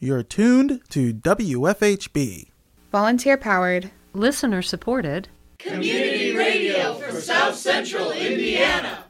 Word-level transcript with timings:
You're 0.00 0.22
tuned 0.22 0.80
to 0.90 1.12
WFHB. 1.12 2.50
Volunteer 2.92 3.36
powered, 3.36 3.90
listener 4.12 4.62
supported, 4.62 5.28
community 5.58 6.36
radio 6.36 6.94
for 6.94 7.20
South 7.20 7.56
Central 7.56 8.12
Indiana. 8.12 9.04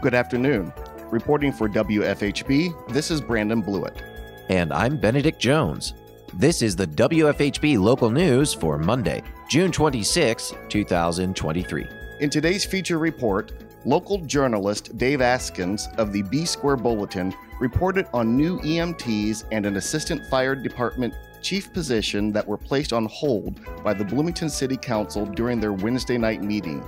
Good 0.00 0.14
afternoon. 0.14 0.72
Reporting 1.10 1.52
for 1.52 1.68
WFHB, 1.68 2.92
this 2.92 3.10
is 3.10 3.20
Brandon 3.20 3.62
Blewett. 3.62 4.00
And 4.48 4.72
I'm 4.72 4.96
Benedict 4.96 5.40
Jones. 5.40 5.94
This 6.34 6.62
is 6.62 6.76
the 6.76 6.86
WFHB 6.86 7.76
local 7.80 8.08
news 8.08 8.54
for 8.54 8.78
Monday, 8.78 9.20
June 9.48 9.72
26, 9.72 10.54
2023. 10.68 11.86
In 12.20 12.30
today's 12.30 12.64
feature 12.64 12.98
report, 12.98 13.50
local 13.84 14.18
journalist 14.18 14.96
Dave 14.96 15.18
Askins 15.18 15.92
of 15.98 16.12
the 16.12 16.22
B 16.22 16.44
Square 16.44 16.76
Bulletin 16.76 17.34
reported 17.58 18.06
on 18.14 18.36
new 18.36 18.60
EMTs 18.60 19.42
and 19.50 19.66
an 19.66 19.74
assistant 19.74 20.24
fire 20.26 20.54
department 20.54 21.14
chief 21.42 21.72
position 21.72 22.30
that 22.30 22.46
were 22.46 22.58
placed 22.58 22.92
on 22.92 23.06
hold 23.06 23.58
by 23.82 23.92
the 23.92 24.04
Bloomington 24.04 24.48
City 24.48 24.76
Council 24.76 25.26
during 25.26 25.58
their 25.58 25.72
Wednesday 25.72 26.16
night 26.16 26.44
meeting. 26.44 26.84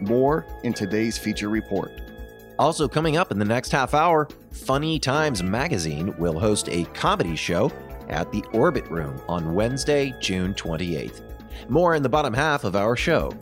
More 0.00 0.46
in 0.62 0.72
today's 0.72 1.18
feature 1.18 1.50
report. 1.50 1.92
Also, 2.58 2.88
coming 2.88 3.18
up 3.18 3.30
in 3.30 3.38
the 3.38 3.44
next 3.44 3.70
half 3.70 3.92
hour, 3.92 4.26
Funny 4.50 4.98
Times 4.98 5.42
Magazine 5.42 6.16
will 6.16 6.40
host 6.40 6.70
a 6.70 6.84
comedy 6.86 7.36
show 7.36 7.70
at 8.08 8.32
the 8.32 8.44
Orbit 8.52 8.88
Room 8.90 9.20
on 9.28 9.54
Wednesday, 9.54 10.14
June 10.20 10.54
28th. 10.54 11.22
More 11.68 11.94
in 11.94 12.02
the 12.02 12.08
bottom 12.08 12.34
half 12.34 12.64
of 12.64 12.76
our 12.76 12.96
show. 12.96 13.32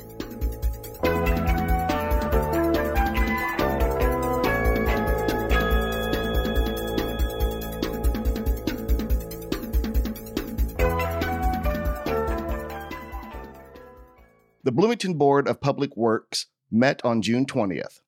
The 14.67 14.73
Bloomington 14.73 15.15
Board 15.15 15.47
of 15.47 15.61
Public 15.61 15.97
Works 15.97 16.47
met 16.73 17.01
on 17.05 17.23
June 17.23 17.47
20th. 17.47 18.01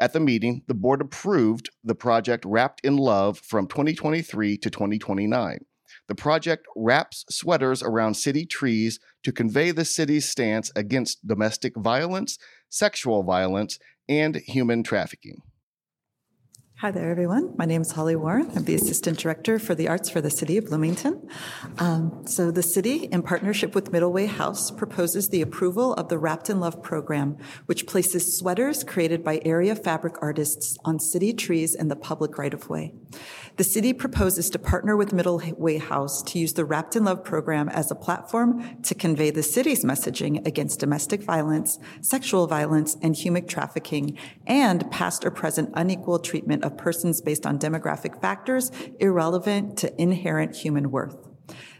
At 0.00 0.14
the 0.14 0.20
meeting, 0.20 0.62
the 0.66 0.74
board 0.74 1.02
approved 1.02 1.68
the 1.84 1.94
project 1.94 2.44
Wrapped 2.46 2.80
in 2.82 2.96
Love 2.96 3.38
from 3.38 3.66
2023 3.66 4.56
to 4.56 4.70
2029. 4.70 5.66
The 6.08 6.14
project 6.14 6.66
wraps 6.74 7.24
sweaters 7.28 7.82
around 7.82 8.14
city 8.14 8.46
trees 8.46 8.98
to 9.22 9.32
convey 9.32 9.70
the 9.70 9.84
city's 9.84 10.28
stance 10.28 10.72
against 10.74 11.26
domestic 11.26 11.76
violence, 11.76 12.38
sexual 12.70 13.22
violence, 13.22 13.78
and 14.08 14.36
human 14.36 14.82
trafficking. 14.82 15.42
Hi 16.80 16.92
there, 16.92 17.10
everyone. 17.10 17.54
My 17.58 17.64
name 17.64 17.82
is 17.82 17.90
Holly 17.90 18.14
Warren. 18.14 18.52
I'm 18.54 18.62
the 18.62 18.76
Assistant 18.76 19.18
Director 19.18 19.58
for 19.58 19.74
the 19.74 19.88
Arts 19.88 20.08
for 20.08 20.20
the 20.20 20.30
City 20.30 20.58
of 20.58 20.66
Bloomington. 20.66 21.28
Um, 21.80 22.24
so, 22.24 22.52
the 22.52 22.62
city, 22.62 23.06
in 23.06 23.24
partnership 23.24 23.74
with 23.74 23.90
Middle 23.90 24.12
Way 24.12 24.26
House, 24.26 24.70
proposes 24.70 25.30
the 25.30 25.42
approval 25.42 25.94
of 25.94 26.08
the 26.08 26.18
Wrapped 26.18 26.48
in 26.48 26.60
Love 26.60 26.80
program, 26.80 27.36
which 27.66 27.88
places 27.88 28.38
sweaters 28.38 28.84
created 28.84 29.24
by 29.24 29.42
area 29.44 29.74
fabric 29.74 30.22
artists 30.22 30.78
on 30.84 31.00
city 31.00 31.32
trees 31.32 31.74
in 31.74 31.88
the 31.88 31.96
public 31.96 32.38
right 32.38 32.54
of 32.54 32.68
way. 32.68 32.94
The 33.56 33.64
city 33.64 33.92
proposes 33.92 34.48
to 34.50 34.58
partner 34.60 34.96
with 34.96 35.12
Middle 35.12 35.42
Way 35.56 35.78
House 35.78 36.22
to 36.22 36.38
use 36.38 36.52
the 36.52 36.64
Wrapped 36.64 36.94
in 36.94 37.06
Love 37.06 37.24
program 37.24 37.68
as 37.70 37.90
a 37.90 37.96
platform 37.96 38.80
to 38.84 38.94
convey 38.94 39.32
the 39.32 39.42
city's 39.42 39.84
messaging 39.84 40.46
against 40.46 40.78
domestic 40.78 41.24
violence, 41.24 41.80
sexual 42.00 42.46
violence, 42.46 42.96
and 43.02 43.16
human 43.16 43.48
trafficking, 43.48 44.16
and 44.46 44.88
past 44.92 45.24
or 45.24 45.32
present 45.32 45.70
unequal 45.74 46.20
treatment 46.20 46.62
of 46.68 46.78
persons 46.78 47.20
based 47.20 47.44
on 47.44 47.58
demographic 47.58 48.20
factors 48.20 48.70
irrelevant 49.00 49.76
to 49.78 50.00
inherent 50.00 50.54
human 50.54 50.92
worth. 50.92 51.16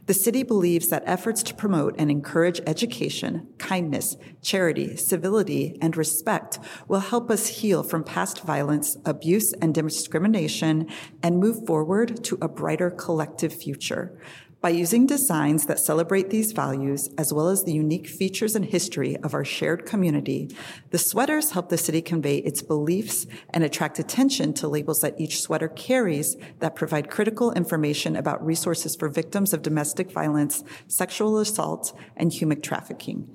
The 0.06 0.14
city 0.14 0.42
believes 0.42 0.88
that 0.88 1.02
efforts 1.04 1.42
to 1.42 1.54
promote 1.54 1.94
and 1.98 2.10
encourage 2.10 2.62
education, 2.66 3.46
kindness, 3.58 4.16
charity, 4.40 4.96
civility, 4.96 5.76
and 5.82 5.94
respect 5.98 6.58
will 6.88 7.00
help 7.00 7.30
us 7.30 7.46
heal 7.60 7.82
from 7.82 8.04
past 8.04 8.40
violence, 8.40 8.96
abuse, 9.04 9.52
and 9.60 9.74
discrimination 9.74 10.88
and 11.22 11.38
move 11.38 11.66
forward 11.66 12.24
to 12.24 12.38
a 12.40 12.48
brighter 12.48 12.90
collective 12.90 13.52
future. 13.52 14.18
By 14.60 14.70
using 14.70 15.06
designs 15.06 15.66
that 15.66 15.78
celebrate 15.78 16.30
these 16.30 16.50
values, 16.50 17.08
as 17.16 17.32
well 17.32 17.48
as 17.48 17.62
the 17.62 17.72
unique 17.72 18.08
features 18.08 18.56
and 18.56 18.64
history 18.64 19.16
of 19.19 19.32
our 19.32 19.44
shared 19.44 19.86
community, 19.86 20.50
the 20.91 20.98
sweaters 20.98 21.52
help 21.52 21.69
the 21.69 21.78
city 21.78 22.02
convey 22.02 22.38
its 22.38 22.60
beliefs 22.60 23.28
and 23.50 23.62
attract 23.62 24.00
attention 24.00 24.52
to 24.54 24.66
labels 24.66 25.00
that 25.00 25.20
each 25.20 25.41
sweater 25.41 25.69
carries 25.69 26.36
that 26.58 26.74
provide 26.74 27.08
critical 27.08 27.52
information 27.52 28.16
about 28.16 28.44
resources 28.44 28.96
for 28.96 29.08
victims 29.08 29.52
of 29.52 29.62
domestic 29.62 30.10
violence, 30.10 30.64
sexual 30.88 31.38
assault, 31.38 31.96
and 32.16 32.32
human 32.32 32.60
trafficking. 32.60 33.28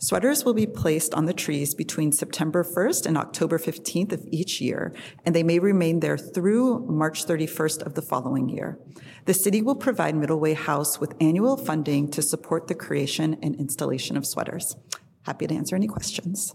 Sweaters 0.00 0.44
will 0.44 0.54
be 0.54 0.66
placed 0.66 1.12
on 1.12 1.24
the 1.24 1.32
trees 1.32 1.74
between 1.74 2.12
September 2.12 2.62
1st 2.62 3.04
and 3.04 3.18
October 3.18 3.58
15th 3.58 4.12
of 4.12 4.24
each 4.30 4.60
year, 4.60 4.94
and 5.26 5.34
they 5.34 5.42
may 5.42 5.58
remain 5.58 5.98
there 5.98 6.16
through 6.16 6.86
March 6.86 7.26
31st 7.26 7.82
of 7.82 7.94
the 7.94 8.02
following 8.02 8.48
year. 8.48 8.78
The 9.24 9.34
city 9.34 9.60
will 9.60 9.74
provide 9.74 10.14
Middle 10.14 10.38
Way 10.38 10.54
House 10.54 11.00
with 11.00 11.16
annual 11.20 11.56
funding 11.56 12.08
to 12.12 12.22
support 12.22 12.68
the 12.68 12.76
creation 12.76 13.38
and 13.42 13.56
installation 13.56 14.16
of 14.16 14.24
sweaters. 14.24 14.76
Happy 15.22 15.48
to 15.48 15.54
answer 15.54 15.74
any 15.74 15.88
questions. 15.88 16.54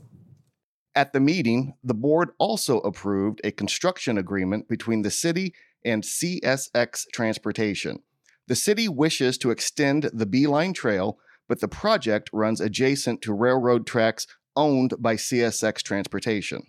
At 0.96 1.12
the 1.12 1.20
meeting, 1.20 1.74
the 1.84 1.94
board 1.94 2.30
also 2.38 2.80
approved 2.80 3.42
a 3.44 3.52
construction 3.52 4.18
agreement 4.18 4.70
between 4.70 5.02
the 5.02 5.12
city 5.12 5.54
and 5.84 6.04
CSX 6.04 7.08
Transportation. 7.12 8.04
The 8.48 8.56
city 8.56 8.88
wishes 8.88 9.38
to 9.40 9.52
extend 9.52 10.10
the 10.14 10.26
B-line 10.26 10.72
Trail 10.72 11.18
but 11.48 11.60
the 11.60 11.68
project 11.68 12.30
runs 12.34 12.62
adjacent 12.62 13.22
to 13.22 13.34
railroad 13.34 13.86
tracks 13.86 14.28
owned 14.56 14.94
by 15.00 15.16
CSX 15.16 15.82
Transportation. 15.82 16.64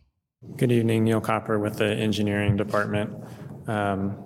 Good 0.56 0.72
evening, 0.72 1.04
Neil 1.04 1.20
Kopper 1.20 1.60
with 1.60 1.78
the 1.78 1.94
engineering 1.94 2.56
department. 2.56 3.12
Um, 3.66 4.24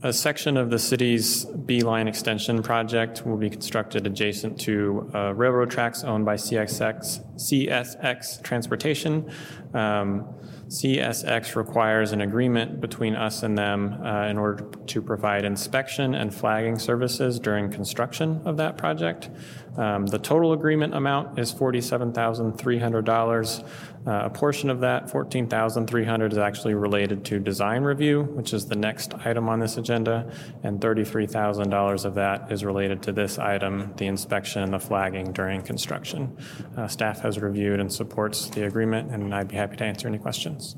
a 0.00 0.12
section 0.12 0.56
of 0.56 0.70
the 0.70 0.78
city's 0.78 1.44
B 1.44 1.82
line 1.82 2.06
extension 2.06 2.62
project 2.62 3.26
will 3.26 3.36
be 3.36 3.50
constructed 3.50 4.06
adjacent 4.06 4.60
to 4.60 5.10
uh, 5.12 5.34
railroad 5.34 5.72
tracks 5.72 6.04
owned 6.04 6.24
by 6.24 6.36
CSX, 6.36 7.24
CSX 7.34 8.40
Transportation. 8.44 9.28
Um, 9.74 10.32
CSX 10.68 11.56
requires 11.56 12.12
an 12.12 12.20
agreement 12.20 12.80
between 12.80 13.16
us 13.16 13.42
and 13.42 13.58
them 13.58 14.00
uh, 14.04 14.26
in 14.26 14.38
order 14.38 14.70
to 14.86 15.02
provide 15.02 15.44
inspection 15.44 16.14
and 16.14 16.32
flagging 16.32 16.78
services 16.78 17.40
during 17.40 17.68
construction 17.68 18.40
of 18.44 18.56
that 18.58 18.78
project. 18.78 19.30
Um, 19.78 20.06
the 20.06 20.18
total 20.18 20.52
agreement 20.52 20.94
amount 20.94 21.38
is 21.38 21.54
$47,300. 21.54 23.68
Uh, 24.06 24.22
a 24.24 24.30
portion 24.30 24.70
of 24.70 24.80
that, 24.80 25.06
$14,300, 25.06 26.32
is 26.32 26.38
actually 26.38 26.74
related 26.74 27.24
to 27.26 27.38
design 27.38 27.84
review, 27.84 28.22
which 28.22 28.52
is 28.52 28.66
the 28.66 28.74
next 28.74 29.14
item 29.24 29.48
on 29.48 29.60
this 29.60 29.76
agenda, 29.76 30.32
and 30.64 30.80
$33,000 30.80 32.04
of 32.04 32.14
that 32.14 32.50
is 32.50 32.64
related 32.64 33.00
to 33.02 33.12
this 33.12 33.38
item, 33.38 33.94
the 33.96 34.06
inspection 34.06 34.64
and 34.64 34.72
the 34.72 34.80
flagging 34.80 35.32
during 35.32 35.62
construction. 35.62 36.36
Uh, 36.76 36.88
staff 36.88 37.20
has 37.20 37.38
reviewed 37.38 37.78
and 37.78 37.92
supports 37.92 38.48
the 38.50 38.66
agreement, 38.66 39.12
and 39.12 39.32
I'd 39.32 39.46
be 39.46 39.54
happy 39.54 39.76
to 39.76 39.84
answer 39.84 40.08
any 40.08 40.18
questions. 40.18 40.74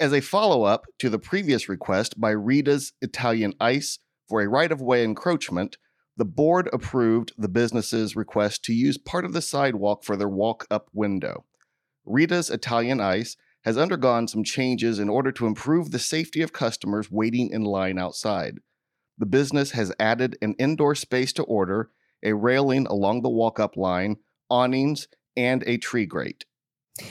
As 0.00 0.12
a 0.12 0.20
follow 0.20 0.64
up 0.64 0.86
to 0.98 1.08
the 1.08 1.20
previous 1.20 1.68
request 1.68 2.20
by 2.20 2.30
Rita's 2.30 2.92
Italian 3.00 3.54
Ice 3.60 4.00
for 4.28 4.42
a 4.42 4.48
right 4.48 4.72
of 4.72 4.82
way 4.82 5.04
encroachment, 5.04 5.76
the 6.16 6.24
board 6.24 6.68
approved 6.72 7.32
the 7.36 7.48
business's 7.48 8.16
request 8.16 8.64
to 8.64 8.72
use 8.72 8.96
part 8.96 9.24
of 9.24 9.32
the 9.32 9.42
sidewalk 9.42 10.02
for 10.02 10.16
their 10.16 10.28
walk 10.28 10.66
up 10.70 10.88
window. 10.92 11.44
Rita's 12.04 12.50
Italian 12.50 13.00
Ice 13.00 13.36
has 13.64 13.76
undergone 13.76 14.28
some 14.28 14.44
changes 14.44 14.98
in 14.98 15.08
order 15.08 15.32
to 15.32 15.46
improve 15.46 15.90
the 15.90 15.98
safety 15.98 16.40
of 16.40 16.52
customers 16.52 17.10
waiting 17.10 17.50
in 17.50 17.64
line 17.64 17.98
outside. 17.98 18.58
The 19.18 19.26
business 19.26 19.72
has 19.72 19.92
added 19.98 20.38
an 20.40 20.54
indoor 20.58 20.94
space 20.94 21.32
to 21.34 21.42
order, 21.42 21.90
a 22.22 22.34
railing 22.34 22.86
along 22.86 23.22
the 23.22 23.28
walk 23.28 23.58
up 23.58 23.76
line, 23.76 24.16
awnings, 24.48 25.08
and 25.36 25.64
a 25.66 25.78
tree 25.78 26.06
grate. 26.06 26.44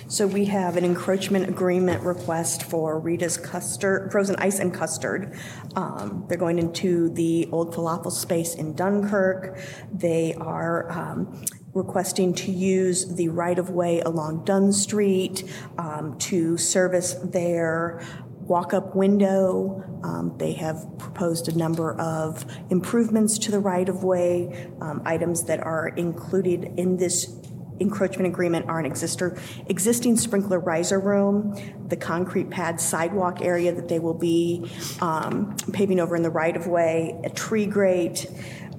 So 0.07 0.25
we 0.25 0.45
have 0.45 0.77
an 0.77 0.83
encroachment 0.83 1.47
agreement 1.47 2.01
request 2.03 2.63
for 2.63 2.99
Rita's 2.99 3.37
custard, 3.37 4.11
frozen 4.11 4.35
ice 4.37 4.59
and 4.59 4.73
custard. 4.73 5.37
Um, 5.75 6.25
they're 6.27 6.39
going 6.39 6.57
into 6.57 7.09
the 7.09 7.47
old 7.51 7.75
falafel 7.75 8.11
space 8.11 8.55
in 8.55 8.73
Dunnkirk. 8.73 9.61
They 9.93 10.33
are 10.35 10.91
um, 10.91 11.45
requesting 11.73 12.33
to 12.33 12.51
use 12.51 13.15
the 13.15 13.27
right 13.29 13.59
of 13.59 13.69
way 13.69 13.99
along 13.99 14.45
Dunn 14.45 14.71
Street 14.73 15.43
um, 15.77 16.17
to 16.19 16.57
service 16.57 17.13
their 17.13 18.01
walk 18.45 18.73
up 18.73 18.95
window. 18.95 19.83
Um, 20.03 20.35
they 20.37 20.53
have 20.53 20.97
proposed 20.97 21.47
a 21.47 21.57
number 21.57 21.93
of 21.99 22.45
improvements 22.69 23.37
to 23.39 23.51
the 23.51 23.59
right 23.59 23.87
of 23.87 24.03
way, 24.03 24.69
um, 24.81 25.01
items 25.05 25.43
that 25.43 25.59
are 25.59 25.89
included 25.89 26.73
in 26.77 26.97
this 26.97 27.25
encroachment 27.79 28.27
agreement 28.27 28.67
are 28.67 28.79
an 28.79 28.89
exister, 28.89 29.39
existing 29.69 30.17
sprinkler 30.17 30.59
riser 30.59 30.99
room, 30.99 31.55
the 31.87 31.97
concrete 31.97 32.49
pad 32.49 32.79
sidewalk 32.79 33.41
area 33.41 33.73
that 33.73 33.87
they 33.87 33.99
will 33.99 34.13
be 34.13 34.69
um, 35.01 35.55
paving 35.73 35.99
over 35.99 36.15
in 36.15 36.23
the 36.23 36.29
right-of-way, 36.29 37.19
a 37.23 37.29
tree 37.29 37.65
grate, 37.65 38.27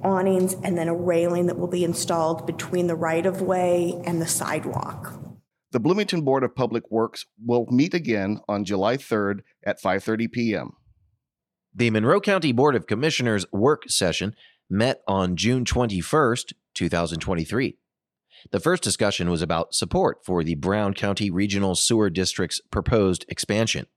awnings, 0.03 0.55
and 0.63 0.77
then 0.77 0.87
a 0.87 0.95
railing 0.95 1.47
that 1.47 1.57
will 1.57 1.67
be 1.67 1.83
installed 1.83 2.45
between 2.45 2.87
the 2.87 2.95
right-of-way 2.95 4.01
and 4.05 4.21
the 4.21 4.27
sidewalk. 4.27 5.13
The 5.71 5.79
Bloomington 5.79 6.21
Board 6.21 6.43
of 6.43 6.55
Public 6.55 6.89
Works 6.89 7.25
will 7.43 7.65
meet 7.69 7.93
again 7.93 8.39
on 8.47 8.63
July 8.63 8.97
3rd 8.97 9.41
at 9.65 9.81
5:30 9.81 10.31
p.m. 10.31 10.71
The 11.75 11.89
Monroe 11.89 12.21
County 12.21 12.51
Board 12.51 12.75
of 12.75 12.87
Commissioners 12.87 13.45
work 13.51 13.83
session 13.87 14.33
met 14.69 15.01
on 15.07 15.35
June 15.35 15.65
21st, 15.65 16.53
2023. 16.73 17.77
The 18.51 18.59
first 18.59 18.83
discussion 18.83 19.29
was 19.29 19.41
about 19.41 19.73
support 19.73 20.23
for 20.23 20.43
the 20.43 20.55
Brown 20.55 20.93
County 20.93 21.29
Regional 21.29 21.75
Sewer 21.75 22.09
District's 22.09 22.61
proposed 22.71 23.25
expansion. 23.27 23.87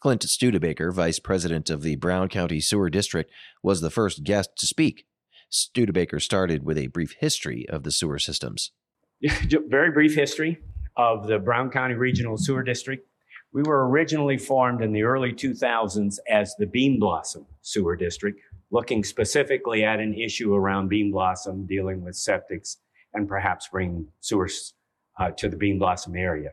Clint 0.00 0.22
Studebaker, 0.22 0.92
Vice 0.92 1.18
President 1.18 1.70
of 1.70 1.82
the 1.82 1.96
Brown 1.96 2.28
County 2.28 2.60
Sewer 2.60 2.90
District, 2.90 3.30
was 3.62 3.80
the 3.80 3.90
first 3.90 4.24
guest 4.24 4.50
to 4.58 4.66
speak. 4.66 5.06
Studebaker 5.48 6.20
started 6.20 6.64
with 6.64 6.78
a 6.78 6.88
brief 6.88 7.14
history 7.18 7.66
of 7.68 7.82
the 7.82 7.90
sewer 7.90 8.18
systems. 8.18 8.72
Very 9.22 9.90
brief 9.90 10.14
history 10.14 10.58
of 10.96 11.26
the 11.26 11.38
Brown 11.38 11.70
County 11.70 11.94
Regional 11.94 12.36
Sewer 12.36 12.62
District. 12.62 13.06
We 13.52 13.62
were 13.62 13.88
originally 13.88 14.38
formed 14.38 14.82
in 14.82 14.92
the 14.92 15.02
early 15.02 15.32
2000s 15.32 16.18
as 16.28 16.54
the 16.58 16.66
Bean 16.66 16.98
Blossom 16.98 17.46
Sewer 17.60 17.96
District, 17.96 18.38
looking 18.70 19.04
specifically 19.04 19.84
at 19.84 20.00
an 20.00 20.14
issue 20.14 20.54
around 20.54 20.88
Bean 20.88 21.10
Blossom 21.10 21.66
dealing 21.66 22.02
with 22.02 22.14
septics 22.14 22.76
and 23.14 23.28
perhaps 23.28 23.68
bring 23.68 24.06
sewers 24.20 24.74
uh, 25.18 25.30
to 25.30 25.48
the 25.48 25.56
Bean 25.56 25.78
Blossom 25.78 26.16
area. 26.16 26.52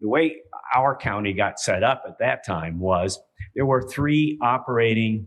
The 0.00 0.08
way 0.08 0.36
our 0.74 0.96
county 0.96 1.32
got 1.32 1.58
set 1.58 1.82
up 1.82 2.04
at 2.06 2.18
that 2.18 2.44
time 2.46 2.78
was 2.78 3.18
there 3.54 3.66
were 3.66 3.82
three 3.82 4.38
operating 4.40 5.26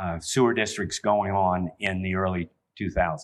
uh, 0.00 0.18
sewer 0.20 0.54
districts 0.54 0.98
going 0.98 1.32
on 1.32 1.70
in 1.78 2.02
the 2.02 2.14
early 2.14 2.50
2000s. 2.80 3.20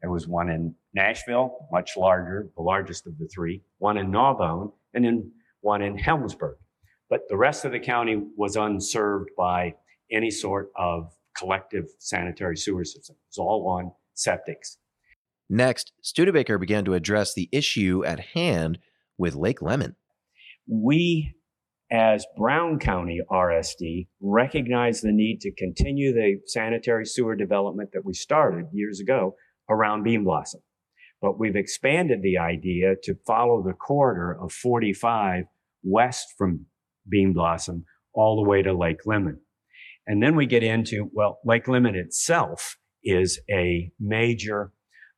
There 0.00 0.10
was 0.10 0.26
one 0.26 0.48
in 0.48 0.74
Nashville, 0.94 1.68
much 1.70 1.96
larger, 1.96 2.48
the 2.56 2.62
largest 2.62 3.06
of 3.06 3.18
the 3.18 3.28
three, 3.28 3.62
one 3.78 3.98
in 3.98 4.10
Gnaw 4.10 4.34
Bone, 4.34 4.72
and 4.94 5.04
then 5.04 5.30
one 5.60 5.82
in 5.82 5.96
Helmsburg. 5.96 6.56
But 7.08 7.22
the 7.28 7.36
rest 7.36 7.64
of 7.64 7.72
the 7.72 7.80
county 7.80 8.22
was 8.36 8.56
unserved 8.56 9.30
by 9.36 9.74
any 10.10 10.30
sort 10.30 10.70
of 10.76 11.12
collective 11.36 11.86
sanitary 11.98 12.56
sewer 12.56 12.84
system. 12.84 13.16
It 13.16 13.30
was 13.30 13.38
all 13.38 13.68
on 13.68 13.92
septics. 14.16 14.76
Next, 15.52 15.90
Studebaker 16.00 16.58
began 16.58 16.84
to 16.84 16.94
address 16.94 17.34
the 17.34 17.48
issue 17.50 18.04
at 18.06 18.20
hand 18.20 18.78
with 19.18 19.34
Lake 19.34 19.60
Lemon. 19.60 19.96
We, 20.68 21.34
as 21.90 22.24
Brown 22.38 22.78
County 22.78 23.20
RSD, 23.28 24.06
recognize 24.20 25.00
the 25.00 25.10
need 25.10 25.40
to 25.40 25.52
continue 25.52 26.12
the 26.12 26.36
sanitary 26.46 27.04
sewer 27.04 27.34
development 27.34 27.90
that 27.92 28.04
we 28.04 28.14
started 28.14 28.66
years 28.72 29.00
ago 29.00 29.34
around 29.68 30.04
Bean 30.04 30.22
Blossom. 30.22 30.60
But 31.20 31.36
we've 31.36 31.56
expanded 31.56 32.22
the 32.22 32.38
idea 32.38 32.94
to 33.02 33.16
follow 33.26 33.60
the 33.60 33.74
corridor 33.74 34.38
of 34.40 34.52
45 34.52 35.46
west 35.82 36.28
from 36.38 36.66
Bean 37.08 37.32
Blossom 37.32 37.86
all 38.14 38.36
the 38.36 38.48
way 38.48 38.62
to 38.62 38.72
Lake 38.72 39.04
Lemon. 39.04 39.40
And 40.06 40.22
then 40.22 40.36
we 40.36 40.46
get 40.46 40.62
into, 40.62 41.10
well, 41.12 41.40
Lake 41.44 41.66
Lemon 41.66 41.96
itself 41.96 42.76
is 43.02 43.40
a 43.50 43.90
major 43.98 44.72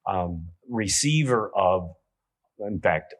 um, 0.07 0.49
receiver 0.69 1.51
of, 1.57 1.91
in 2.59 2.81
fact, 2.81 3.15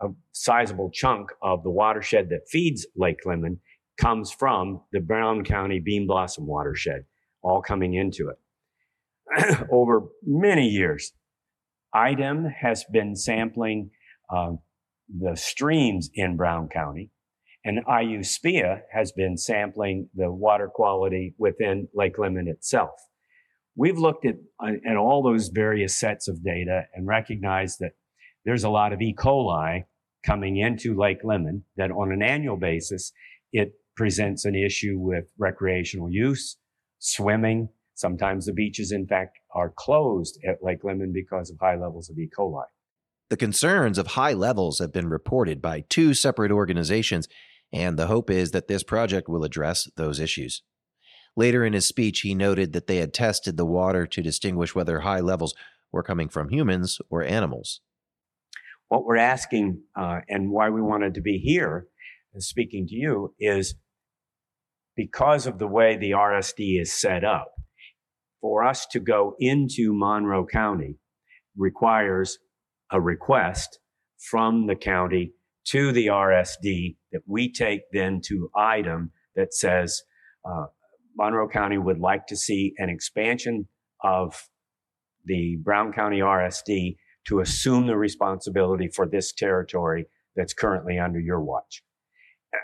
a 0.00 0.08
sizable 0.32 0.90
chunk 0.90 1.30
of 1.42 1.62
the 1.62 1.70
watershed 1.70 2.28
that 2.30 2.48
feeds 2.48 2.86
Lake 2.96 3.20
Lemon 3.24 3.60
comes 3.98 4.30
from 4.30 4.82
the 4.92 5.00
Brown 5.00 5.44
County 5.44 5.80
Bean 5.80 6.06
Blossom 6.06 6.46
watershed, 6.46 7.04
all 7.42 7.62
coming 7.62 7.94
into 7.94 8.28
it. 8.28 9.66
Over 9.70 10.02
many 10.22 10.68
years, 10.68 11.12
IDEM 11.94 12.46
has 12.60 12.84
been 12.92 13.16
sampling 13.16 13.90
uh, 14.30 14.52
the 15.08 15.34
streams 15.34 16.10
in 16.14 16.36
Brown 16.36 16.68
County, 16.68 17.10
and 17.64 17.78
IU 17.88 18.20
SPEA 18.20 18.82
has 18.92 19.12
been 19.12 19.36
sampling 19.38 20.08
the 20.14 20.30
water 20.30 20.68
quality 20.68 21.34
within 21.38 21.88
Lake 21.94 22.18
Lemon 22.18 22.48
itself 22.48 22.90
we've 23.76 23.98
looked 23.98 24.24
at, 24.24 24.36
uh, 24.60 24.72
at 24.88 24.96
all 24.96 25.22
those 25.22 25.48
various 25.48 25.94
sets 25.94 26.28
of 26.28 26.42
data 26.42 26.84
and 26.94 27.06
recognized 27.06 27.78
that 27.80 27.92
there's 28.44 28.64
a 28.64 28.70
lot 28.70 28.92
of 28.92 29.00
E. 29.00 29.14
coli 29.14 29.84
coming 30.24 30.56
into 30.56 30.98
Lake 30.98 31.20
Lemon 31.22 31.64
that 31.76 31.90
on 31.90 32.10
an 32.10 32.22
annual 32.22 32.56
basis, 32.56 33.12
it 33.52 33.74
presents 33.96 34.44
an 34.44 34.54
issue 34.54 34.98
with 34.98 35.30
recreational 35.38 36.10
use, 36.10 36.56
swimming. 36.98 37.68
Sometimes 37.94 38.46
the 38.46 38.52
beaches, 38.52 38.92
in 38.92 39.06
fact, 39.06 39.38
are 39.54 39.72
closed 39.76 40.38
at 40.46 40.62
Lake 40.62 40.84
Lemon 40.84 41.12
because 41.12 41.50
of 41.50 41.58
high 41.60 41.76
levels 41.76 42.10
of 42.10 42.18
E. 42.18 42.28
coli. 42.36 42.64
The 43.28 43.36
concerns 43.36 43.98
of 43.98 44.08
high 44.08 44.34
levels 44.34 44.78
have 44.78 44.92
been 44.92 45.08
reported 45.08 45.60
by 45.60 45.80
two 45.88 46.14
separate 46.14 46.52
organizations, 46.52 47.26
and 47.72 47.98
the 47.98 48.06
hope 48.06 48.30
is 48.30 48.52
that 48.52 48.68
this 48.68 48.84
project 48.84 49.28
will 49.28 49.42
address 49.42 49.88
those 49.96 50.20
issues. 50.20 50.62
Later 51.36 51.64
in 51.64 51.74
his 51.74 51.86
speech, 51.86 52.20
he 52.20 52.34
noted 52.34 52.72
that 52.72 52.86
they 52.86 52.96
had 52.96 53.12
tested 53.12 53.56
the 53.56 53.66
water 53.66 54.06
to 54.06 54.22
distinguish 54.22 54.74
whether 54.74 55.00
high 55.00 55.20
levels 55.20 55.54
were 55.92 56.02
coming 56.02 56.28
from 56.28 56.48
humans 56.48 56.98
or 57.10 57.22
animals. 57.22 57.80
What 58.88 59.04
we're 59.04 59.16
asking 59.16 59.82
uh, 59.96 60.20
and 60.28 60.50
why 60.50 60.70
we 60.70 60.80
wanted 60.80 61.14
to 61.14 61.20
be 61.20 61.38
here 61.38 61.86
speaking 62.38 62.86
to 62.86 62.94
you 62.94 63.34
is 63.38 63.74
because 64.96 65.46
of 65.46 65.58
the 65.58 65.66
way 65.66 65.96
the 65.96 66.12
RSD 66.12 66.80
is 66.80 66.92
set 66.92 67.24
up, 67.24 67.52
for 68.40 68.64
us 68.64 68.86
to 68.86 69.00
go 69.00 69.34
into 69.38 69.92
Monroe 69.92 70.46
County 70.46 70.96
requires 71.56 72.38
a 72.90 73.00
request 73.00 73.78
from 74.18 74.66
the 74.66 74.76
county 74.76 75.32
to 75.66 75.92
the 75.92 76.06
RSD 76.06 76.96
that 77.12 77.22
we 77.26 77.52
take 77.52 77.82
then 77.92 78.20
to 78.26 78.50
IDEM 78.56 79.10
that 79.34 79.52
says, 79.52 80.02
uh, 80.44 80.66
Monroe 81.16 81.48
County 81.48 81.78
would 81.78 81.98
like 81.98 82.26
to 82.26 82.36
see 82.36 82.74
an 82.78 82.88
expansion 82.88 83.68
of 84.02 84.48
the 85.24 85.58
Brown 85.62 85.92
County 85.92 86.20
RSD 86.20 86.96
to 87.28 87.40
assume 87.40 87.86
the 87.86 87.96
responsibility 87.96 88.88
for 88.94 89.08
this 89.08 89.32
territory 89.32 90.06
that's 90.36 90.54
currently 90.54 90.98
under 90.98 91.18
your 91.18 91.40
watch. 91.40 91.82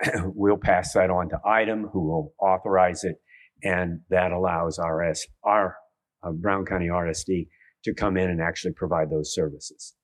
we'll 0.23 0.59
pass 0.59 0.93
that 0.93 1.11
on 1.11 1.29
to 1.31 1.39
IDEM, 1.45 1.89
who 1.93 2.01
will 2.07 2.35
authorize 2.39 3.05
it, 3.05 3.17
and 3.63 4.01
that 4.11 4.33
allows 4.33 4.79
RS, 4.79 5.27
our 5.45 5.77
uh, 6.23 6.31
Brown 6.31 6.65
County 6.65 6.87
RSD 6.87 7.49
to 7.85 7.95
come 7.95 8.17
in 8.17 8.31
and 8.31 8.41
actually 8.41 8.73
provide 8.73 9.11
those 9.11 9.35
services. 9.35 9.95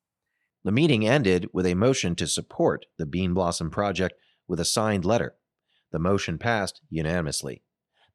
The 0.64 0.72
meeting 0.72 1.06
ended 1.06 1.48
with 1.52 1.66
a 1.66 1.74
motion 1.74 2.16
to 2.16 2.26
support 2.26 2.86
the 2.98 3.06
Bean 3.06 3.34
Blossom 3.34 3.70
project 3.70 4.14
with 4.48 4.58
a 4.58 4.64
signed 4.64 5.04
letter. 5.04 5.34
The 5.92 6.00
motion 6.00 6.38
passed 6.38 6.80
unanimously. 6.90 7.62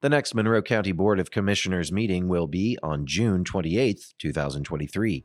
The 0.03 0.09
next 0.09 0.35
Monroe 0.35 0.61
County 0.61 0.91
Board 0.91 1.17
of 1.17 1.31
Commissioners 1.31 1.89
meeting 1.89 2.27
will 2.27 2.45
be 2.45 2.77
on 2.83 3.05
June 3.05 3.45
28, 3.45 4.15
2023. 4.19 5.23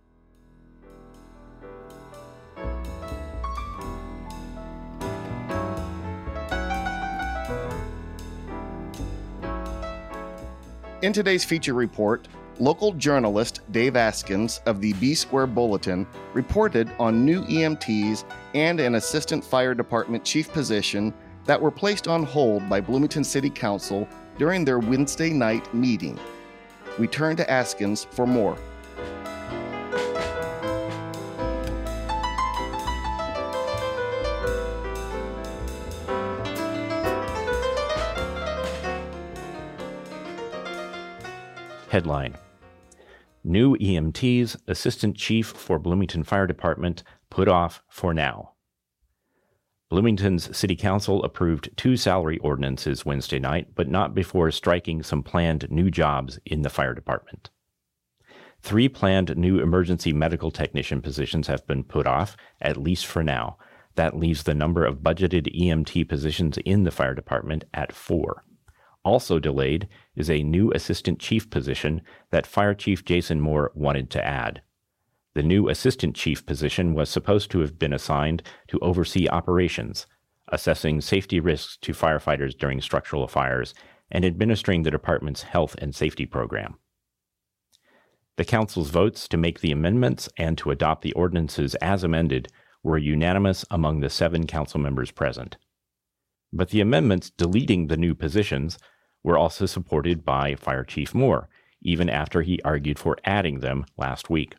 In 11.03 11.13
today's 11.13 11.45
feature 11.45 11.75
report, 11.75 12.29
local 12.61 12.93
journalist 12.93 13.63
Dave 13.73 13.95
Askins 13.95 14.61
of 14.65 14.81
the 14.81 14.93
B 14.93 15.13
Square 15.17 15.49
Bulletin 15.49 16.07
reported 16.35 16.89
on 17.01 17.25
new 17.25 17.43
EMTs 17.47 18.23
and 18.55 18.79
an 18.79 18.95
assistant 18.95 19.45
fire 19.45 19.75
department 19.75 20.25
chief 20.25 20.53
position 20.53 21.13
that 21.47 21.61
were 21.61 21.73
placed 21.73 22.07
on 22.07 22.23
hold 22.23 22.69
by 22.69 22.81
Bloomington 22.81 23.25
City 23.25 23.51
Council 23.51 24.07
during 24.39 24.65
their 24.65 24.79
Wednesday 24.79 25.31
night 25.31 25.73
meeting. 25.75 26.19
We 26.99 27.07
turn 27.07 27.37
to 27.37 27.45
Askins 27.51 28.07
for 28.07 28.27
more. 28.27 28.57
Headline 41.89 42.37
New 43.45 43.77
EMTs, 43.77 44.57
Assistant 44.69 45.17
Chief 45.17 45.47
for 45.47 45.79
Bloomington 45.79 46.23
Fire 46.23 46.47
Department, 46.47 47.03
put 47.31 47.49
off 47.49 47.83
for 47.89 48.13
now. 48.13 48.53
Bloomington's 49.91 50.55
City 50.55 50.77
Council 50.77 51.25
approved 51.25 51.71
two 51.77 51.97
salary 51.97 52.37
ordinances 52.39 53.07
Wednesday 53.07 53.39
night, 53.39 53.69
but 53.75 53.89
not 53.89 54.15
before 54.15 54.51
striking 54.51 55.03
some 55.03 55.23
planned 55.23 55.71
new 55.71 55.91
jobs 55.91 56.39
in 56.45 56.61
the 56.61 56.69
fire 56.69 56.93
department. 56.93 57.49
Three 58.61 58.89
planned 58.89 59.37
new 59.37 59.61
emergency 59.61 60.13
medical 60.13 60.51
technician 60.51 61.01
positions 61.01 61.47
have 61.47 61.67
been 61.67 61.85
put 61.85 62.07
off, 62.07 62.37
at 62.61 62.77
least 62.77 63.07
for 63.07 63.23
now. 63.23 63.57
That 63.95 64.17
leaves 64.17 64.43
the 64.43 64.55
number 64.55 64.85
of 64.85 64.99
budgeted 64.99 65.59
EMT 65.59 66.07
positions 66.09 66.59
in 66.65 66.85
the 66.85 66.91
fire 66.91 67.15
department 67.15 67.65
at 67.73 67.93
four. 67.93 68.45
Also 69.05 69.39
delayed 69.39 69.89
is 70.15 70.29
a 70.29 70.43
new 70.43 70.71
assistant 70.73 71.19
chief 71.19 71.49
position 71.49 72.03
that 72.31 72.47
Fire 72.47 72.75
Chief 72.75 73.05
Jason 73.05 73.41
Moore 73.41 73.73
wanted 73.75 74.11
to 74.11 74.25
add. 74.25 74.61
The 75.39 75.45
new 75.45 75.69
assistant 75.69 76.17
chief 76.17 76.45
position 76.45 76.95
was 76.95 77.09
supposed 77.09 77.53
to 77.53 77.61
have 77.61 77.79
been 77.79 77.93
assigned 77.93 78.43
to 78.67 78.79
oversee 78.81 79.29
operations, 79.29 80.05
assessing 80.49 81.01
safety 81.01 81.39
risks 81.39 81.77
to 81.83 81.93
firefighters 81.93 82.59
during 82.59 82.81
structural 82.81 83.29
fires, 83.29 83.73
and 84.11 84.25
administering 84.25 84.83
the 84.83 84.91
department's 84.91 85.45
health 85.45 85.77
and 85.79 85.95
safety 85.95 86.27
program. 86.27 86.81
The 88.37 88.45
Council's 88.45 88.91
votes 88.91 89.29
to 89.29 89.37
make 89.37 89.61
the 89.61 89.71
amendments 89.71 90.29
and 90.37 90.59
to 90.59 90.73
adopt 90.73 91.03
the 91.03 91.13
ordinances 91.13 91.77
as 91.77 92.03
amended 92.03 92.49
were 92.83 92.99
unanimous 92.99 93.65
among 93.71 94.01
the 94.01 94.11
seven 94.11 94.45
council 94.45 94.81
members 94.81 95.13
present. 95.13 95.57
But 96.53 96.71
the 96.71 96.81
amendments 96.81 97.31
deleting 97.31 97.87
the 97.87 97.97
new 97.97 98.17
positions 98.17 98.77
were 99.23 99.39
also 99.39 99.67
supported 99.67 100.25
by 100.25 100.57
Fire 100.57 100.83
Chief 100.83 101.15
Moore, 101.15 101.49
even 101.81 102.11
after 102.11 102.43
he 102.43 102.61
argued 102.65 102.99
for 102.99 103.17
adding 103.25 103.61
them 103.61 103.87
last 103.97 104.29
week. 104.29 104.57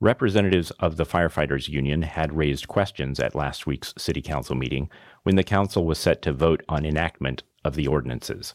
Representatives 0.00 0.70
of 0.80 0.96
the 0.96 1.04
Firefighters 1.04 1.68
Union 1.68 2.02
had 2.02 2.36
raised 2.36 2.68
questions 2.68 3.20
at 3.20 3.34
last 3.34 3.66
week's 3.66 3.92
City 3.98 4.22
Council 4.22 4.54
meeting 4.54 4.88
when 5.24 5.36
the 5.36 5.44
Council 5.44 5.84
was 5.84 5.98
set 5.98 6.22
to 6.22 6.32
vote 6.32 6.62
on 6.68 6.86
enactment 6.86 7.42
of 7.64 7.74
the 7.74 7.86
ordinances 7.86 8.52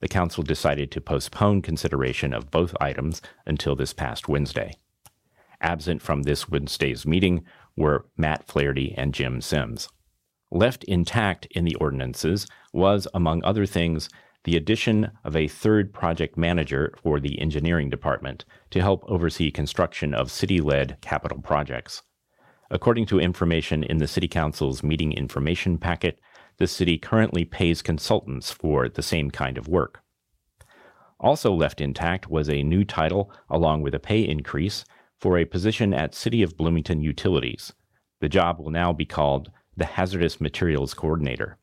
the 0.00 0.08
Council 0.08 0.42
decided 0.42 0.90
to 0.90 1.00
postpone 1.00 1.62
consideration 1.62 2.32
of 2.32 2.50
both 2.50 2.74
items 2.80 3.20
until 3.46 3.76
this 3.76 3.92
past 3.92 4.28
Wednesday. 4.28 4.74
Absent 5.60 6.00
from 6.00 6.22
this 6.22 6.48
Wednesday's 6.48 7.06
meeting 7.06 7.44
were 7.76 8.06
Matt 8.16 8.46
Flaherty 8.46 8.94
and 8.96 9.12
Jim 9.12 9.40
Sims. 9.40 9.88
Left 10.50 10.84
intact 10.84 11.46
in 11.50 11.64
the 11.64 11.76
ordinances 11.76 12.46
was, 12.72 13.06
among 13.14 13.44
other 13.44 13.66
things, 13.66 14.08
the 14.44 14.56
addition 14.56 15.10
of 15.24 15.36
a 15.36 15.48
third 15.48 15.92
project 15.92 16.36
manager 16.36 16.94
for 17.02 17.20
the 17.20 17.38
engineering 17.40 17.90
department 17.90 18.44
to 18.70 18.80
help 18.80 19.04
oversee 19.06 19.50
construction 19.50 20.14
of 20.14 20.30
city 20.30 20.60
led 20.60 20.96
capital 21.00 21.40
projects. 21.40 22.02
According 22.70 23.06
to 23.06 23.20
information 23.20 23.82
in 23.82 23.98
the 23.98 24.08
City 24.08 24.28
Council's 24.28 24.82
meeting 24.82 25.12
information 25.12 25.76
packet, 25.76 26.20
the 26.58 26.66
city 26.66 26.98
currently 26.98 27.44
pays 27.44 27.82
consultants 27.82 28.50
for 28.50 28.88
the 28.88 29.02
same 29.02 29.30
kind 29.30 29.58
of 29.58 29.68
work. 29.68 30.02
Also 31.18 31.52
left 31.52 31.80
intact 31.80 32.30
was 32.30 32.48
a 32.48 32.62
new 32.62 32.84
title 32.84 33.30
along 33.50 33.82
with 33.82 33.94
a 33.94 33.98
pay 33.98 34.22
increase 34.22 34.84
for 35.18 35.36
a 35.36 35.44
position 35.44 35.92
at 35.92 36.14
City 36.14 36.42
of 36.42 36.56
Bloomington 36.56 37.02
Utilities. 37.02 37.74
The 38.20 38.28
job 38.28 38.58
will 38.58 38.70
now 38.70 38.92
be 38.92 39.04
called 39.04 39.50
the 39.76 39.84
Hazardous 39.84 40.40
Materials 40.40 40.94
Coordinator. 40.94 41.58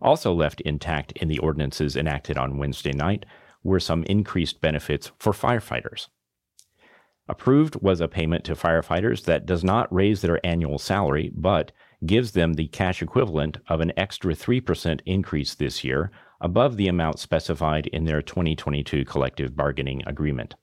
Also 0.00 0.32
left 0.32 0.60
intact 0.62 1.12
in 1.12 1.28
the 1.28 1.38
ordinances 1.38 1.96
enacted 1.96 2.36
on 2.36 2.58
Wednesday 2.58 2.92
night 2.92 3.24
were 3.62 3.80
some 3.80 4.04
increased 4.04 4.60
benefits 4.60 5.10
for 5.18 5.32
firefighters. 5.32 6.08
Approved 7.28 7.76
was 7.82 8.00
a 8.00 8.06
payment 8.06 8.44
to 8.44 8.54
firefighters 8.54 9.24
that 9.24 9.46
does 9.46 9.64
not 9.64 9.92
raise 9.92 10.20
their 10.20 10.44
annual 10.46 10.78
salary, 10.78 11.32
but 11.34 11.72
gives 12.04 12.32
them 12.32 12.54
the 12.54 12.68
cash 12.68 13.02
equivalent 13.02 13.58
of 13.68 13.80
an 13.80 13.92
extra 13.96 14.34
3% 14.34 15.00
increase 15.06 15.54
this 15.54 15.82
year 15.82 16.10
above 16.40 16.76
the 16.76 16.86
amount 16.86 17.18
specified 17.18 17.86
in 17.88 18.04
their 18.04 18.22
2022 18.22 19.04
collective 19.04 19.56
bargaining 19.56 20.02
agreement. 20.06 20.54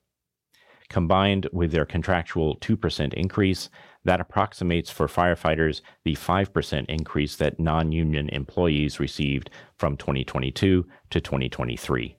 Combined 0.90 1.50
with 1.52 1.72
their 1.72 1.86
contractual 1.86 2.58
2% 2.58 3.13
increase, 3.13 3.70
that 4.06 4.20
approximates 4.20 4.90
for 4.90 5.08
firefighters 5.08 5.82
the 6.04 6.16
5% 6.16 6.86
increase 6.90 7.36
that 7.38 7.60
non 7.60 7.92
union 7.92 8.30
employees 8.30 9.00
received 9.00 9.50
from 9.78 9.98
2022 9.98 10.86
to 11.10 11.22
2023. 11.22 12.18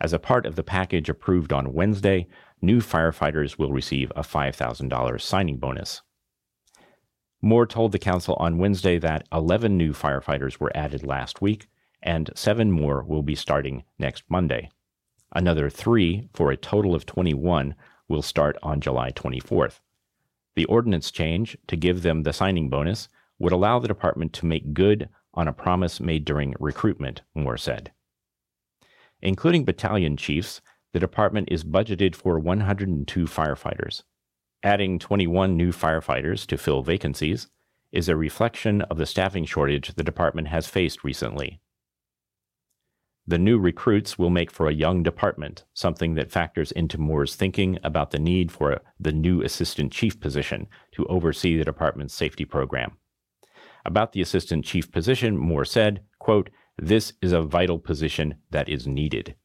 As 0.00 0.12
a 0.12 0.18
part 0.18 0.46
of 0.46 0.56
the 0.56 0.62
package 0.62 1.08
approved 1.08 1.52
on 1.52 1.74
Wednesday, 1.74 2.26
new 2.62 2.80
firefighters 2.80 3.58
will 3.58 3.72
receive 3.72 4.10
a 4.16 4.22
$5,000 4.22 5.20
signing 5.20 5.58
bonus. 5.58 6.02
Moore 7.42 7.66
told 7.66 7.92
the 7.92 7.98
council 7.98 8.34
on 8.38 8.58
Wednesday 8.58 8.98
that 8.98 9.26
11 9.32 9.76
new 9.76 9.92
firefighters 9.92 10.58
were 10.58 10.72
added 10.74 11.02
last 11.02 11.40
week, 11.40 11.68
and 12.02 12.30
seven 12.34 12.70
more 12.70 13.02
will 13.02 13.22
be 13.22 13.34
starting 13.34 13.84
next 13.98 14.24
Monday. 14.28 14.70
Another 15.32 15.70
three, 15.70 16.28
for 16.34 16.50
a 16.50 16.56
total 16.56 16.94
of 16.94 17.06
21, 17.06 17.74
will 18.08 18.22
start 18.22 18.56
on 18.62 18.80
July 18.80 19.12
24th. 19.12 19.80
The 20.60 20.66
ordinance 20.66 21.10
change 21.10 21.56
to 21.68 21.74
give 21.74 22.02
them 22.02 22.22
the 22.22 22.34
signing 22.34 22.68
bonus 22.68 23.08
would 23.38 23.50
allow 23.50 23.78
the 23.78 23.88
department 23.88 24.34
to 24.34 24.44
make 24.44 24.74
good 24.74 25.08
on 25.32 25.48
a 25.48 25.54
promise 25.54 26.00
made 26.00 26.26
during 26.26 26.54
recruitment, 26.60 27.22
Moore 27.34 27.56
said. 27.56 27.92
Including 29.22 29.64
battalion 29.64 30.18
chiefs, 30.18 30.60
the 30.92 31.00
department 31.00 31.48
is 31.50 31.64
budgeted 31.64 32.14
for 32.14 32.38
102 32.38 33.24
firefighters. 33.24 34.02
Adding 34.62 34.98
21 34.98 35.56
new 35.56 35.72
firefighters 35.72 36.46
to 36.48 36.58
fill 36.58 36.82
vacancies 36.82 37.48
is 37.90 38.10
a 38.10 38.14
reflection 38.14 38.82
of 38.82 38.98
the 38.98 39.06
staffing 39.06 39.46
shortage 39.46 39.94
the 39.94 40.04
department 40.04 40.48
has 40.48 40.66
faced 40.66 41.02
recently. 41.02 41.62
The 43.26 43.38
new 43.38 43.58
recruits 43.58 44.18
will 44.18 44.30
make 44.30 44.50
for 44.50 44.68
a 44.68 44.74
young 44.74 45.02
department, 45.02 45.64
something 45.72 46.14
that 46.14 46.32
factors 46.32 46.72
into 46.72 46.98
Moore's 46.98 47.36
thinking 47.36 47.78
about 47.84 48.10
the 48.10 48.18
need 48.18 48.50
for 48.50 48.80
the 48.98 49.12
new 49.12 49.42
assistant 49.42 49.92
chief 49.92 50.18
position 50.18 50.66
to 50.92 51.06
oversee 51.06 51.56
the 51.56 51.64
department's 51.64 52.14
safety 52.14 52.44
program. 52.44 52.96
About 53.84 54.12
the 54.12 54.20
assistant 54.20 54.64
chief 54.64 54.90
position, 54.90 55.36
Moore 55.36 55.64
said, 55.64 56.02
quote, 56.18 56.50
This 56.76 57.12
is 57.22 57.32
a 57.32 57.42
vital 57.42 57.78
position 57.78 58.36
that 58.50 58.68
is 58.68 58.86
needed. 58.86 59.36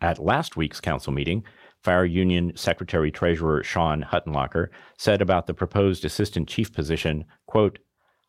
At 0.00 0.18
last 0.18 0.56
week's 0.56 0.80
council 0.80 1.12
meeting, 1.12 1.44
Fire 1.82 2.04
Union 2.04 2.52
Secretary 2.56 3.10
Treasurer 3.10 3.62
Sean 3.62 4.02
Huttenlocker 4.02 4.68
said 4.96 5.20
about 5.20 5.46
the 5.46 5.54
proposed 5.54 6.04
assistant 6.04 6.48
chief 6.48 6.72
position, 6.72 7.24
quote, 7.46 7.78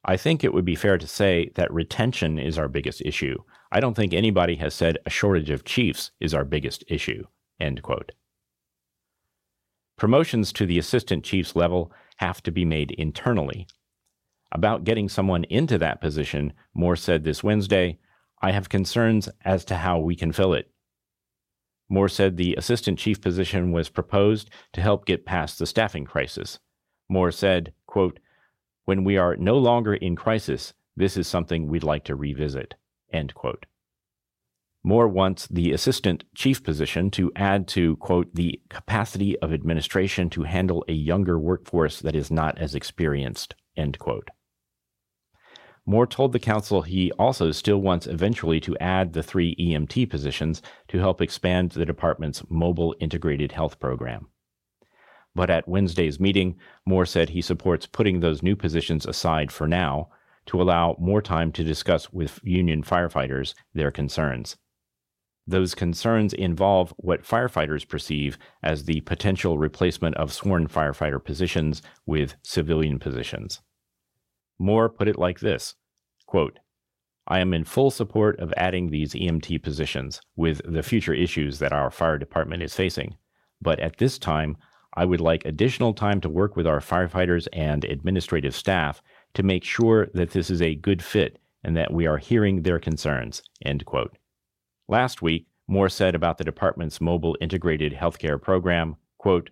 I 0.06 0.18
think 0.18 0.44
it 0.44 0.54
would 0.54 0.66
be 0.66 0.76
fair 0.76 0.98
to 0.98 1.08
say 1.08 1.52
that 1.56 1.74
retention 1.74 2.40
is 2.40 2.58
our 2.58 2.68
biggest 2.68 3.02
issue. 3.02 3.38
I 3.72 3.80
don't 3.80 3.94
think 3.94 4.14
anybody 4.14 4.56
has 4.56 4.74
said 4.74 4.98
a 5.06 5.10
shortage 5.10 5.50
of 5.50 5.64
chiefs 5.64 6.12
is 6.20 6.34
our 6.34 6.46
biggest 6.46 6.84
issue. 6.88 7.26
End 7.60 7.84
quote. 7.84 8.14
Promotions 9.98 10.52
to 10.54 10.66
the 10.66 10.80
assistant 10.80 11.24
chief's 11.24 11.56
level 11.56 11.92
have 12.18 12.42
to 12.44 12.52
be 12.52 12.66
made 12.66 12.92
internally. 12.92 13.68
About 14.52 14.84
getting 14.84 15.08
someone 15.08 15.44
into 15.46 15.78
that 15.78 16.02
position, 16.02 16.54
Moore 16.74 16.96
said 16.96 17.24
this 17.24 17.44
Wednesday, 17.44 18.00
I 18.42 18.52
have 18.52 18.70
concerns 18.70 19.30
as 19.46 19.64
to 19.66 19.76
how 19.76 20.00
we 20.00 20.16
can 20.16 20.32
fill 20.32 20.54
it. 20.54 20.72
Moore 21.90 22.10
said 22.10 22.38
the 22.38 22.56
assistant 22.56 22.98
chief 22.98 23.20
position 23.22 23.72
was 23.72 23.90
proposed 23.90 24.50
to 24.74 24.82
help 24.82 25.06
get 25.06 25.26
past 25.26 25.60
the 25.60 25.66
staffing 25.66 26.06
crisis. 26.06 26.60
Moore 27.10 27.32
said, 27.32 27.74
quote, 27.86 28.20
When 28.86 29.04
we 29.04 29.18
are 29.18 29.36
no 29.36 29.58
longer 29.58 29.96
in 29.96 30.16
crisis, 30.16 30.74
this 30.96 31.18
is 31.18 31.28
something 31.28 31.68
we'd 31.68 31.84
like 31.84 32.04
to 32.06 32.16
revisit. 32.16 32.76
End 33.12 33.34
quote. 33.34 33.66
Moore 34.84 35.10
wants 35.10 35.46
the 35.48 35.74
assistant 35.74 36.24
chief 36.34 36.64
position 36.64 37.12
to 37.12 37.32
add 37.36 37.68
to, 37.68 37.98
quote, 37.98 38.34
the 38.34 38.62
capacity 38.70 39.38
of 39.40 39.52
administration 39.52 40.30
to 40.30 40.44
handle 40.44 40.86
a 40.88 40.94
younger 40.94 41.38
workforce 41.38 42.00
that 42.00 42.16
is 42.16 42.32
not 42.32 42.58
as 42.58 42.76
experienced, 42.76 43.56
end 43.76 44.00
quote. 44.00 44.30
Moore 45.86 46.08
told 46.08 46.32
the 46.32 46.40
council 46.40 46.84
he 46.84 47.12
also 47.14 47.52
still 47.52 47.80
wants 47.80 48.08
eventually 48.08 48.60
to 48.62 48.78
add 48.78 49.12
the 49.12 49.24
three 49.24 49.56
EMT 49.56 50.10
positions 50.10 50.62
to 50.88 51.00
help 51.00 51.20
expand 51.20 51.72
the 51.72 51.86
department's 51.86 52.44
mobile 52.48 52.96
integrated 53.00 53.52
health 53.52 53.80
program. 53.80 54.28
But 55.36 55.50
at 55.50 55.68
Wednesday's 55.68 56.20
meeting, 56.20 56.58
Moore 56.86 57.06
said 57.06 57.30
he 57.30 57.42
supports 57.42 57.86
putting 57.86 58.20
those 58.20 58.44
new 58.44 58.56
positions 58.56 59.06
aside 59.06 59.52
for 59.52 59.68
now 59.68 60.10
to 60.48 60.62
allow 60.62 60.96
more 61.00 61.22
time 61.22 61.52
to 61.54 61.64
discuss 61.64 62.12
with 62.12 62.40
union 62.44 62.84
firefighters 62.84 63.54
their 63.74 63.92
concerns. 63.92 64.58
Those 65.48 65.74
concerns 65.74 66.34
involve 66.34 66.94
what 66.98 67.24
firefighters 67.24 67.88
perceive 67.88 68.38
as 68.62 68.86
the 68.86 69.02
potential 69.02 69.58
replacement 69.58 70.16
of 70.16 70.32
sworn 70.32 70.68
firefighter 70.68 71.24
positions 71.24 71.82
with 72.06 72.36
civilian 72.44 73.00
positions. 73.00 73.62
Moore 74.60 74.90
put 74.90 75.08
it 75.08 75.18
like 75.18 75.40
this 75.40 75.76
quote, 76.28 76.60
I 77.26 77.40
am 77.40 77.54
in 77.54 77.64
full 77.64 77.90
support 77.90 78.40
of 78.40 78.54
adding 78.58 78.90
these 78.90 79.14
EMT 79.14 79.64
positions 79.64 80.22
with 80.36 80.62
the 80.66 80.84
future 80.84 81.14
issues 81.14 81.58
that 81.60 81.74
our 81.74 81.90
fire 81.90 82.20
department 82.20 82.62
is 82.62 82.76
facing. 82.76 83.16
But 83.62 83.80
at 83.80 83.98
this 83.98 84.20
time, 84.20 84.58
I 84.94 85.06
would 85.06 85.22
like 85.22 85.46
additional 85.46 85.94
time 85.94 86.22
to 86.22 86.30
work 86.30 86.56
with 86.56 86.68
our 86.68 86.80
firefighters 86.80 87.48
and 87.54 87.86
administrative 87.86 88.56
staff 88.56 89.02
to 89.34 89.44
make 89.44 89.64
sure 89.64 90.08
that 90.14 90.32
this 90.32 90.50
is 90.50 90.62
a 90.62 90.76
good 90.76 91.04
fit 91.04 91.40
and 91.64 91.76
that 91.76 91.94
we 91.94 92.08
are 92.08 92.18
hearing 92.18 92.62
their 92.62 92.80
concerns. 92.80 93.42
End 93.64 93.86
quote. 93.86 94.18
Last 94.88 95.22
week, 95.22 95.46
Moore 95.68 95.90
said 95.90 96.16
about 96.16 96.38
the 96.38 96.44
department's 96.44 97.00
mobile 97.00 97.38
integrated 97.42 97.94
healthcare 97.94 98.42
program, 98.42 98.96
quote, 99.18 99.50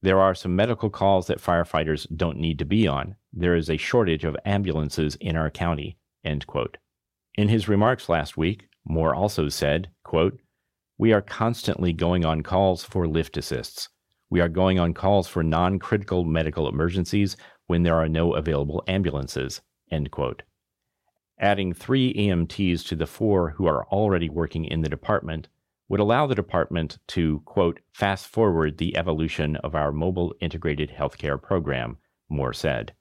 there 0.00 0.20
are 0.20 0.34
some 0.34 0.54
medical 0.54 0.90
calls 0.90 1.26
that 1.26 1.42
firefighters 1.42 2.06
don't 2.16 2.38
need 2.38 2.58
to 2.60 2.64
be 2.64 2.86
on. 2.86 3.16
There 3.32 3.56
is 3.56 3.68
a 3.68 3.76
shortage 3.76 4.24
of 4.24 4.36
ambulances 4.44 5.16
in 5.16 5.36
our 5.36 5.50
county. 5.50 5.98
End 6.24 6.46
quote. 6.46 6.78
In 7.34 7.48
his 7.48 7.68
remarks 7.68 8.08
last 8.08 8.36
week, 8.36 8.68
Moore 8.84 9.14
also 9.14 9.48
said, 9.48 9.90
quote, 10.04 10.38
We 10.98 11.12
are 11.12 11.20
constantly 11.20 11.92
going 11.92 12.24
on 12.24 12.42
calls 12.42 12.84
for 12.84 13.08
lift 13.08 13.36
assists. 13.36 13.88
We 14.30 14.40
are 14.40 14.48
going 14.48 14.78
on 14.78 14.94
calls 14.94 15.26
for 15.26 15.42
non 15.42 15.78
critical 15.78 16.24
medical 16.24 16.68
emergencies 16.68 17.36
when 17.68 17.84
there 17.84 17.94
are 17.94 18.08
no 18.08 18.34
available 18.34 18.82
ambulances. 18.88 19.62
End 19.90 20.10
quote. 20.10 20.42
Adding 21.38 21.72
three 21.72 22.12
EMTs 22.12 22.84
to 22.88 22.96
the 22.96 23.06
four 23.06 23.50
who 23.50 23.66
are 23.66 23.86
already 23.86 24.28
working 24.28 24.64
in 24.64 24.80
the 24.80 24.88
department 24.88 25.46
would 25.88 26.00
allow 26.00 26.26
the 26.26 26.34
department 26.34 26.98
to, 27.08 27.40
quote, 27.44 27.78
fast 27.92 28.26
forward 28.26 28.76
the 28.76 28.96
evolution 28.96 29.56
of 29.56 29.74
our 29.74 29.92
mobile 29.92 30.34
integrated 30.40 30.90
healthcare 30.90 31.40
program, 31.40 31.96
Moore 32.28 32.52
said. 32.52 32.92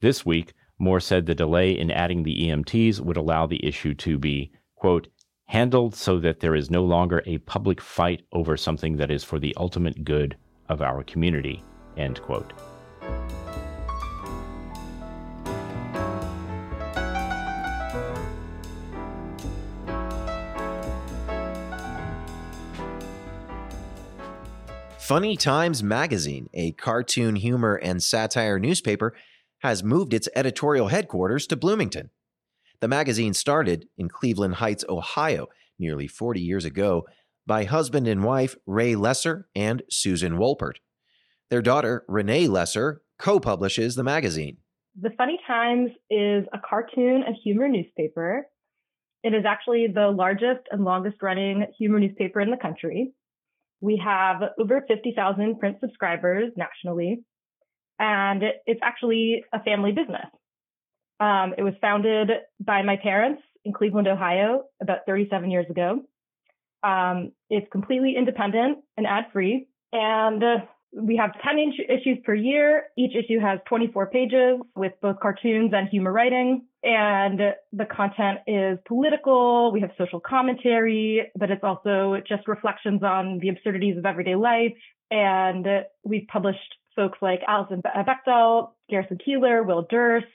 This 0.00 0.24
week, 0.24 0.52
Moore 0.78 1.00
said 1.00 1.26
the 1.26 1.34
delay 1.34 1.72
in 1.72 1.90
adding 1.90 2.22
the 2.22 2.48
EMTs 2.48 3.00
would 3.00 3.16
allow 3.16 3.46
the 3.46 3.64
issue 3.66 3.94
to 3.94 4.18
be, 4.18 4.52
quote, 4.76 5.08
handled 5.46 5.94
so 5.94 6.18
that 6.18 6.40
there 6.40 6.54
is 6.54 6.70
no 6.70 6.84
longer 6.84 7.22
a 7.26 7.38
public 7.38 7.80
fight 7.80 8.22
over 8.32 8.56
something 8.56 8.96
that 8.96 9.10
is 9.10 9.24
for 9.24 9.38
the 9.38 9.54
ultimate 9.56 10.04
good 10.04 10.36
of 10.68 10.80
our 10.80 11.02
community, 11.04 11.62
end 11.96 12.20
quote. 12.22 12.52
Funny 25.04 25.36
Times 25.36 25.82
Magazine, 25.82 26.48
a 26.54 26.72
cartoon 26.72 27.36
humor 27.36 27.74
and 27.74 28.02
satire 28.02 28.58
newspaper, 28.58 29.14
has 29.58 29.84
moved 29.84 30.14
its 30.14 30.30
editorial 30.34 30.88
headquarters 30.88 31.46
to 31.46 31.56
Bloomington. 31.56 32.08
The 32.80 32.88
magazine 32.88 33.34
started 33.34 33.86
in 33.98 34.08
Cleveland 34.08 34.54
Heights, 34.54 34.82
Ohio, 34.88 35.48
nearly 35.78 36.06
40 36.06 36.40
years 36.40 36.64
ago, 36.64 37.04
by 37.46 37.64
husband 37.64 38.08
and 38.08 38.24
wife 38.24 38.56
Ray 38.64 38.96
Lesser 38.96 39.46
and 39.54 39.82
Susan 39.90 40.38
Wolpert. 40.38 40.76
Their 41.50 41.62
daughter, 41.62 42.04
Renee 42.08 42.48
Lesser, 42.48 43.02
co 43.18 43.38
publishes 43.38 43.94
the 43.94 44.04
magazine. 44.04 44.58
The 45.00 45.10
Funny 45.18 45.38
Times 45.46 45.90
is 46.08 46.46
a 46.52 46.58
cartoon 46.58 47.22
and 47.26 47.36
humor 47.42 47.68
newspaper. 47.68 48.46
It 49.22 49.34
is 49.34 49.44
actually 49.46 49.88
the 49.92 50.08
largest 50.08 50.66
and 50.70 50.84
longest 50.84 51.22
running 51.22 51.66
humor 51.78 51.98
newspaper 51.98 52.40
in 52.40 52.50
the 52.50 52.56
country. 52.56 53.12
We 53.80 54.00
have 54.04 54.42
over 54.58 54.84
50,000 54.86 55.58
print 55.58 55.78
subscribers 55.80 56.52
nationally, 56.56 57.24
and 57.98 58.42
it's 58.66 58.80
actually 58.82 59.44
a 59.52 59.62
family 59.62 59.92
business. 59.92 60.26
Um, 61.20 61.54
it 61.56 61.62
was 61.62 61.74
founded 61.80 62.30
by 62.60 62.82
my 62.82 62.96
parents 62.96 63.42
in 63.64 63.72
Cleveland, 63.72 64.08
Ohio, 64.08 64.64
about 64.80 65.00
37 65.06 65.50
years 65.50 65.66
ago. 65.70 66.00
Um, 66.82 67.32
it's 67.48 67.66
completely 67.72 68.14
independent 68.16 68.78
and 68.96 69.06
ad 69.06 69.24
free, 69.32 69.68
and 69.92 70.42
uh, 70.42 70.56
we 70.96 71.16
have 71.16 71.32
10 71.42 71.58
inch 71.58 71.74
issues 71.88 72.18
per 72.24 72.34
year. 72.34 72.84
Each 72.96 73.12
issue 73.16 73.40
has 73.40 73.58
24 73.68 74.10
pages 74.10 74.60
with 74.76 74.92
both 75.02 75.18
cartoons 75.20 75.72
and 75.74 75.88
humor 75.88 76.12
writing. 76.12 76.66
And 76.82 77.40
the 77.72 77.84
content 77.86 78.40
is 78.46 78.78
political. 78.86 79.72
We 79.72 79.80
have 79.80 79.90
social 79.98 80.20
commentary, 80.20 81.30
but 81.36 81.50
it's 81.50 81.64
also 81.64 82.16
just 82.28 82.46
reflections 82.46 83.02
on 83.02 83.38
the 83.40 83.48
absurdities 83.48 83.96
of 83.96 84.06
everyday 84.06 84.36
life. 84.36 84.72
And 85.10 85.66
we've 86.04 86.26
published 86.28 86.58
folks 86.94 87.18
like 87.20 87.40
Alison 87.48 87.82
Bechdel, 87.82 88.70
Garrison 88.88 89.18
Keillor, 89.26 89.66
Will 89.66 89.86
Durst, 89.90 90.26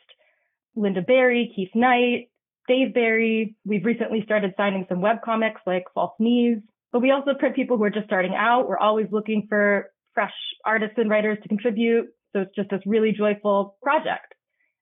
Lynda 0.75 1.05
Barry, 1.05 1.53
Keith 1.55 1.71
Knight, 1.73 2.29
Dave 2.67 2.93
Barry. 2.93 3.55
We've 3.65 3.85
recently 3.85 4.23
started 4.25 4.53
signing 4.57 4.85
some 4.89 5.01
web 5.01 5.17
comics 5.23 5.61
like 5.65 5.85
False 5.93 6.13
Knees. 6.19 6.57
But 6.91 7.01
we 7.01 7.11
also 7.11 7.33
print 7.37 7.55
people 7.55 7.77
who 7.77 7.83
are 7.83 7.89
just 7.91 8.07
starting 8.07 8.33
out. 8.35 8.67
We're 8.67 8.77
always 8.77 9.07
looking 9.11 9.45
for 9.47 9.91
fresh 10.13 10.33
artists 10.65 10.95
and 10.97 11.09
writers 11.09 11.37
to 11.41 11.49
contribute. 11.49 12.07
So 12.33 12.41
it's 12.41 12.55
just 12.55 12.69
this 12.69 12.81
really 12.85 13.11
joyful 13.11 13.77
project. 13.81 14.33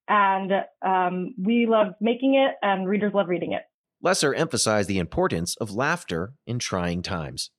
And 0.09 0.51
um, 0.85 1.33
we 1.37 1.65
love 1.67 1.87
making 1.99 2.35
it, 2.35 2.55
and 2.61 2.87
readers 2.87 3.11
love 3.13 3.27
reading 3.27 3.53
it. 3.53 3.63
Lesser 4.01 4.33
emphasized 4.33 4.87
the 4.87 4.99
importance 4.99 5.55
of 5.57 5.71
laughter 5.71 6.33
in 6.45 6.59
trying 6.59 7.01
times. 7.01 7.51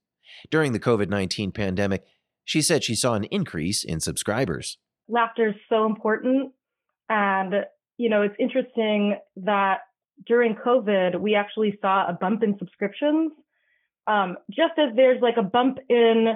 During 0.51 0.73
the 0.73 0.81
COVID 0.81 1.09
19 1.09 1.53
pandemic, 1.53 2.05
she 2.45 2.63
said 2.63 2.85
she 2.85 2.95
saw 2.95 3.15
an 3.15 3.25
increase 3.25 3.85
in 3.85 4.01
subscribers. 4.01 4.79
Laughter 5.09 5.49
is 5.49 5.55
so 5.69 5.85
important. 5.85 6.53
And, 7.09 7.55
you 7.97 8.09
know, 8.09 8.23
it's 8.23 8.37
interesting 8.39 9.17
that 9.37 9.81
during 10.27 10.55
COVID, 10.55 11.21
we 11.21 11.35
actually 11.35 11.79
saw 11.81 12.09
a 12.09 12.13
bump 12.13 12.43
in 12.43 12.57
subscriptions. 12.59 13.33
Um, 14.07 14.37
just 14.51 14.73
as 14.79 14.95
there's 14.97 15.21
like 15.21 15.37
a 15.37 15.43
bump 15.43 15.79
in 15.89 16.29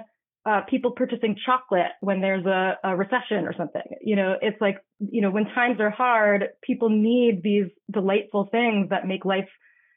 uh, 0.44 0.62
people 0.68 0.90
purchasing 0.90 1.37
chocolate 1.46 1.92
when 2.00 2.20
there's 2.20 2.44
a, 2.46 2.78
a, 2.83 2.96
recession 2.96 3.46
or 3.46 3.55
something. 3.57 3.83
You 4.00 4.16
know, 4.16 4.35
it's 4.40 4.61
like, 4.61 4.78
you 4.98 5.22
know, 5.22 5.31
when 5.31 5.44
times 5.44 5.81
are 5.81 5.90
hard, 5.90 6.48
people 6.62 6.88
need 6.90 7.42
these 7.44 7.66
delightful 7.90 8.48
things 8.50 8.90
that 8.90 9.07
make 9.07 9.24
life, 9.24 9.48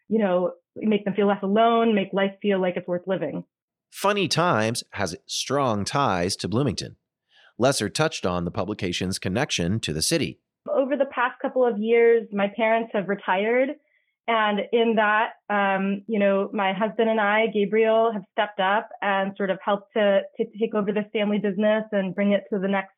you 0.07 0.19
know, 0.19 0.51
make 0.75 1.03
them 1.03 1.15
feel 1.15 1.27
less 1.27 1.41
alone, 1.41 1.95
make 1.95 2.09
life 2.13 2.31
feel 2.41 2.61
like 2.61 2.75
it's 2.77 2.87
worth 2.87 3.07
living. 3.07 3.43
Funny 3.91 4.27
Times 4.27 4.83
has 4.91 5.15
strong 5.25 5.85
ties 5.85 6.35
to 6.37 6.47
Bloomington. 6.47 6.97
Lesser 7.57 7.89
touched 7.89 8.25
on 8.25 8.45
the 8.45 8.51
publication's 8.51 9.17
connection 9.17 9.79
to 9.79 9.93
the 9.93 10.01
city. 10.01 10.39
Over 10.69 10.97
the 10.97 11.05
past 11.05 11.39
couple 11.41 11.65
of 11.65 11.79
years, 11.79 12.27
my 12.31 12.51
parents 12.55 12.91
have 12.93 13.07
retired 13.07 13.69
and 14.27 14.59
in 14.71 14.95
that, 14.95 15.33
um, 15.49 16.01
you 16.07 16.17
know, 16.19 16.49
my 16.51 16.73
husband 16.73 17.09
and 17.09 17.19
I, 17.19 17.47
Gabriel, 17.53 18.11
have 18.11 18.23
stepped 18.31 18.59
up 18.59 18.89
and 19.01 19.33
sort 19.37 19.51
of 19.51 19.59
helped 19.63 19.93
to, 19.93 20.21
to 20.37 20.45
take 20.59 20.73
over 20.73 20.91
this 20.91 21.05
family 21.13 21.37
business 21.37 21.83
and 21.91 22.15
bring 22.15 22.31
it 22.31 22.43
to 22.51 22.59
the 22.59 22.67
next, 22.67 22.93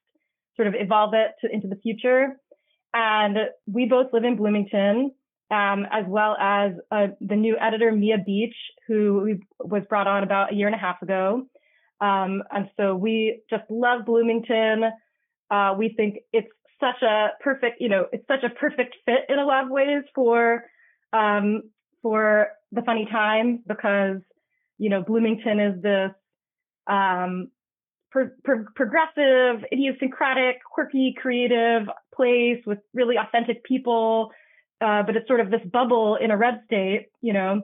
sort 0.55 0.69
of 0.69 0.73
evolve 0.77 1.13
it 1.13 1.31
to, 1.41 1.53
into 1.53 1.67
the 1.67 1.75
future. 1.75 2.37
And 2.93 3.37
we 3.65 3.85
both 3.85 4.07
live 4.13 4.23
in 4.23 4.37
Bloomington, 4.37 5.11
um, 5.51 5.85
as 5.91 6.05
well 6.07 6.37
as 6.39 6.71
uh, 6.91 7.07
the 7.19 7.35
new 7.35 7.57
editor, 7.59 7.91
Mia 7.91 8.17
Beach, 8.25 8.55
who 8.87 9.37
was 9.59 9.83
brought 9.89 10.07
on 10.07 10.23
about 10.23 10.53
a 10.53 10.55
year 10.55 10.67
and 10.67 10.75
a 10.75 10.79
half 10.79 11.01
ago. 11.01 11.43
Um, 11.99 12.43
and 12.51 12.69
so 12.77 12.95
we 12.95 13.41
just 13.49 13.63
love 13.69 14.05
Bloomington. 14.05 14.83
Uh, 15.51 15.75
we 15.77 15.93
think 15.95 16.19
it's 16.31 16.47
such 16.79 17.01
a 17.01 17.29
perfect, 17.41 17.81
you 17.81 17.89
know, 17.89 18.05
it's 18.13 18.27
such 18.27 18.43
a 18.43 18.49
perfect 18.49 18.95
fit 19.05 19.25
in 19.27 19.39
a 19.39 19.45
lot 19.45 19.65
of 19.65 19.71
ways 19.71 20.03
for 20.15 20.63
um, 21.13 21.63
for 22.01 22.47
the 22.71 22.81
funny 22.81 23.07
times 23.11 23.59
because 23.67 24.17
you 24.77 24.89
know 24.89 25.03
Bloomington 25.03 25.59
is 25.59 25.81
this 25.81 26.11
um, 26.87 27.49
pro- 28.11 28.29
pro- 28.43 28.65
progressive, 28.75 29.65
idiosyncratic, 29.71 30.57
quirky, 30.63 31.15
creative 31.19 31.87
place 32.15 32.61
with 32.65 32.79
really 32.93 33.15
authentic 33.17 33.63
people, 33.63 34.31
uh, 34.81 35.03
but 35.03 35.15
it's 35.15 35.27
sort 35.27 35.39
of 35.39 35.51
this 35.51 35.61
bubble 35.71 36.15
in 36.15 36.31
a 36.31 36.37
red 36.37 36.61
state, 36.65 37.07
you 37.21 37.33
know. 37.33 37.61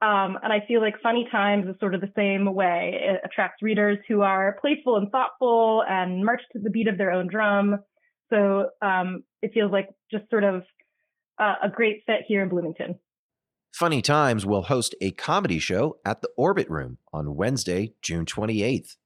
Um, 0.00 0.38
and 0.42 0.52
I 0.52 0.64
feel 0.68 0.80
like 0.80 0.94
Funny 1.02 1.26
Times 1.30 1.66
is 1.68 1.74
sort 1.80 1.94
of 1.94 2.00
the 2.00 2.12
same 2.14 2.54
way. 2.54 3.00
It 3.02 3.20
attracts 3.24 3.62
readers 3.62 3.98
who 4.06 4.22
are 4.22 4.56
playful 4.60 4.96
and 4.96 5.10
thoughtful 5.10 5.82
and 5.88 6.24
march 6.24 6.42
to 6.52 6.60
the 6.60 6.70
beat 6.70 6.86
of 6.86 6.98
their 6.98 7.10
own 7.10 7.26
drum. 7.26 7.78
So 8.30 8.68
um, 8.80 9.24
it 9.42 9.52
feels 9.52 9.72
like 9.72 9.88
just 10.10 10.30
sort 10.30 10.44
of 10.44 10.62
uh, 11.38 11.54
a 11.62 11.68
great 11.68 12.02
fit 12.06 12.22
here 12.26 12.42
in 12.42 12.48
Bloomington. 12.48 12.98
Funny 13.72 14.02
Times 14.02 14.44
will 14.44 14.62
host 14.62 14.94
a 15.00 15.10
comedy 15.12 15.58
show 15.58 15.98
at 16.04 16.22
the 16.22 16.30
Orbit 16.36 16.68
Room 16.68 16.98
on 17.12 17.36
Wednesday, 17.36 17.94
June 18.02 18.24
28th. 18.24 18.96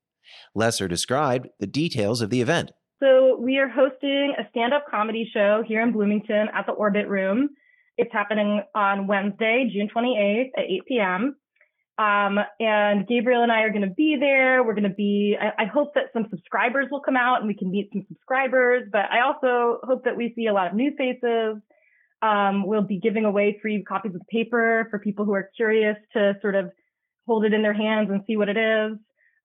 Lesser 0.55 0.89
described 0.89 1.49
the 1.59 1.67
details 1.67 2.23
of 2.23 2.31
the 2.31 2.41
event. 2.41 2.73
So, 3.01 3.37
we 3.39 3.59
are 3.59 3.69
hosting 3.69 4.35
a 4.39 4.49
stand 4.51 4.73
up 4.73 4.85
comedy 4.89 5.29
show 5.33 5.63
here 5.67 5.83
in 5.83 5.93
Bloomington 5.93 6.47
at 6.55 6.67
the 6.67 6.73
Orbit 6.73 7.09
Room. 7.09 7.51
It's 7.99 8.13
happening 8.13 8.63
on 8.75 9.07
Wednesday, 9.07 9.69
June 9.73 9.89
28th 9.95 10.51
at 10.57 10.65
8 10.65 10.83
p.m. 10.87 11.37
Um, 11.99 12.39
and 12.59 13.07
Gabriel 13.07 13.43
and 13.43 13.53
I 13.53 13.63
are 13.63 13.71
going 13.71 13.87
to 13.87 13.95
be 13.95 14.17
there. 14.19 14.65
We're 14.65 14.75
going 14.75 14.89
to 14.89 14.89
be, 14.89 15.37
I, 15.39 15.65
I, 15.65 15.67
hope 15.67 15.93
that 15.95 16.05
some 16.15 16.27
subscribers 16.31 16.87
will 16.91 17.03
come 17.03 17.17
out 17.17 17.41
and 17.41 17.47
we 17.47 17.55
can 17.55 17.71
meet 17.71 17.91
some 17.93 18.03
subscribers, 18.09 18.89
but 18.91 19.03
I 19.13 19.21
also 19.21 19.79
hope 19.83 20.05
that 20.05 20.17
we 20.17 20.33
see 20.35 20.47
a 20.47 20.55
lot 20.55 20.69
of 20.69 20.75
new 20.75 20.93
faces 20.97 21.61
um, 22.23 22.67
we'll 22.67 22.83
be 22.83 22.99
giving 22.99 23.25
away 23.25 23.59
free 23.61 23.83
copies 23.83 24.15
of 24.15 24.21
the 24.21 24.27
paper 24.27 24.87
for 24.91 24.99
people 24.99 25.25
who 25.25 25.33
are 25.35 25.51
curious 25.57 25.97
to 26.13 26.35
sort 26.41 26.55
of 26.55 26.71
hold 27.27 27.45
it 27.45 27.53
in 27.53 27.63
their 27.63 27.75
hands 27.75 28.09
and 28.11 28.23
see 28.27 28.37
what 28.37 28.49
it 28.49 28.57
is. 28.57 28.97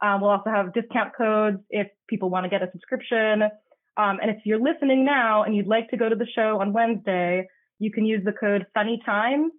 Um, 0.02 0.22
we'll 0.22 0.30
also 0.30 0.52
have 0.52 0.74
discount 0.74 1.12
codes 1.18 1.58
if 1.70 1.88
people 2.08 2.30
want 2.30 2.44
to 2.46 2.50
get 2.50 2.62
a 2.62 2.70
subscription. 2.72 3.42
Um, 3.98 4.20
and 4.22 4.30
if 4.30 4.38
you're 4.46 4.62
listening 4.62 5.04
now 5.06 5.44
and 5.44 5.56
you'd 5.56 5.68
like 5.68 5.90
to 5.90 5.98
go 5.98 6.08
to 6.08 6.16
the 6.16 6.28
show 6.36 6.62
on 6.62 6.72
Wednesday, 6.72 7.48
you 7.80 7.92
can 7.92 8.06
use 8.06 8.24
the 8.24 8.32
code 8.32 8.66
Funny 8.76 9.02
Times 9.06 9.52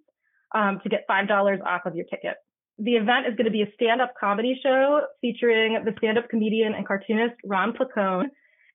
um, 0.55 0.79
to 0.83 0.89
get 0.89 1.03
five 1.07 1.27
dollars 1.27 1.59
off 1.65 1.81
of 1.85 1.95
your 1.95 2.05
ticket. 2.05 2.37
the 2.79 2.95
event 2.95 3.27
is 3.27 3.35
going 3.35 3.45
to 3.45 3.51
be 3.51 3.61
a 3.61 3.71
stand-up 3.75 4.13
comedy 4.19 4.57
show 4.63 5.01
featuring 5.21 5.83
the 5.83 5.93
stand-up 5.97 6.29
comedian 6.29 6.73
and 6.73 6.87
cartoonist 6.87 7.35
Ron 7.45 7.73
Placone. 7.73 8.27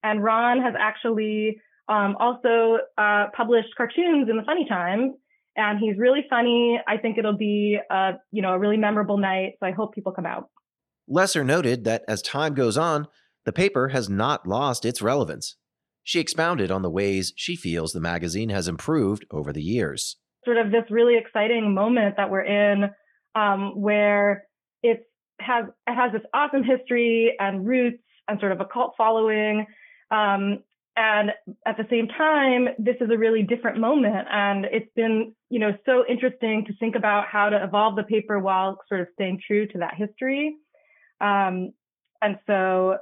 And 0.03 0.23
Ron 0.23 0.61
has 0.61 0.75
actually 0.79 1.59
um, 1.89 2.17
also 2.19 2.79
uh, 2.97 3.27
published 3.37 3.69
cartoons 3.77 4.29
in 4.31 4.37
the 4.37 4.43
Funny 4.45 4.67
Times, 4.69 5.13
and 5.57 5.79
he's 5.79 5.97
really 5.99 6.25
funny. 6.29 6.81
I 6.87 6.97
think 6.97 7.19
it'll 7.19 7.37
be 7.37 7.79
a 7.91 8.13
you 8.33 8.43
know 8.43 8.53
a 8.53 8.59
really 8.59 8.77
memorable 8.77 9.19
night. 9.19 9.55
So 9.61 9.67
I 9.67 9.73
hope 9.73 9.95
people 9.95 10.13
come 10.13 10.27
out. 10.27 10.49
Lesser 11.07 11.45
noted 11.45 11.85
that 11.85 12.03
as 12.09 12.23
time 12.23 12.55
goes 12.55 12.79
on, 12.79 13.07
the 13.45 13.53
paper 13.53 13.89
has 13.89 14.09
not 14.09 14.47
lost 14.47 14.85
its 14.85 15.03
relevance. 15.03 15.57
She 16.03 16.21
expounded 16.21 16.71
on 16.71 16.83
the 16.83 16.91
ways 16.91 17.33
she 17.37 17.57
feels 17.57 17.93
the 17.93 18.01
magazine 18.01 18.51
has 18.51 18.69
improved 18.69 19.25
over 19.31 19.53
the 19.53 19.63
years. 19.63 20.17
Sort 20.45 20.59
of 20.59 20.71
this 20.71 20.85
really 20.91 21.17
exciting 21.17 21.75
moment 21.75 22.17
that 22.17 22.31
we're 22.31 22.45
in, 22.45 22.91
um, 23.35 23.81
where 23.81 24.45
it 24.83 25.07
has 25.41 25.65
it 25.87 25.95
has 25.95 26.13
this 26.13 26.23
awesome 26.33 26.63
history 26.63 27.35
and 27.39 27.67
roots 27.67 28.03
and 28.29 28.41
sort 28.41 28.53
of 28.53 28.61
a 28.61 28.65
cult 28.65 28.95
following. 28.97 29.67
Um, 30.11 30.63
and 30.97 31.31
at 31.67 31.77
the 31.77 31.87
same 31.91 32.07
time, 32.09 32.69
this 32.79 32.97
is 33.01 33.11
a 33.13 33.19
really 33.19 33.43
different 33.43 33.79
moment, 33.79 34.27
and 34.31 34.65
it's 34.67 34.91
been 34.95 35.35
you 35.51 35.59
know 35.59 35.73
so 35.85 36.05
interesting 36.09 36.65
to 36.67 36.77
think 36.77 36.95
about 36.95 37.27
how 37.27 37.49
to 37.49 37.63
evolve 37.63 37.97
the 37.97 38.05
paper 38.05 38.39
while 38.39 38.79
sort 38.89 39.01
of 39.01 39.09
staying 39.15 39.41
true 39.47 39.67
to 39.69 39.79
that 39.79 39.95
history. 39.97 40.57
Um, 41.21 41.73
and 42.23 42.39
so 42.47 42.97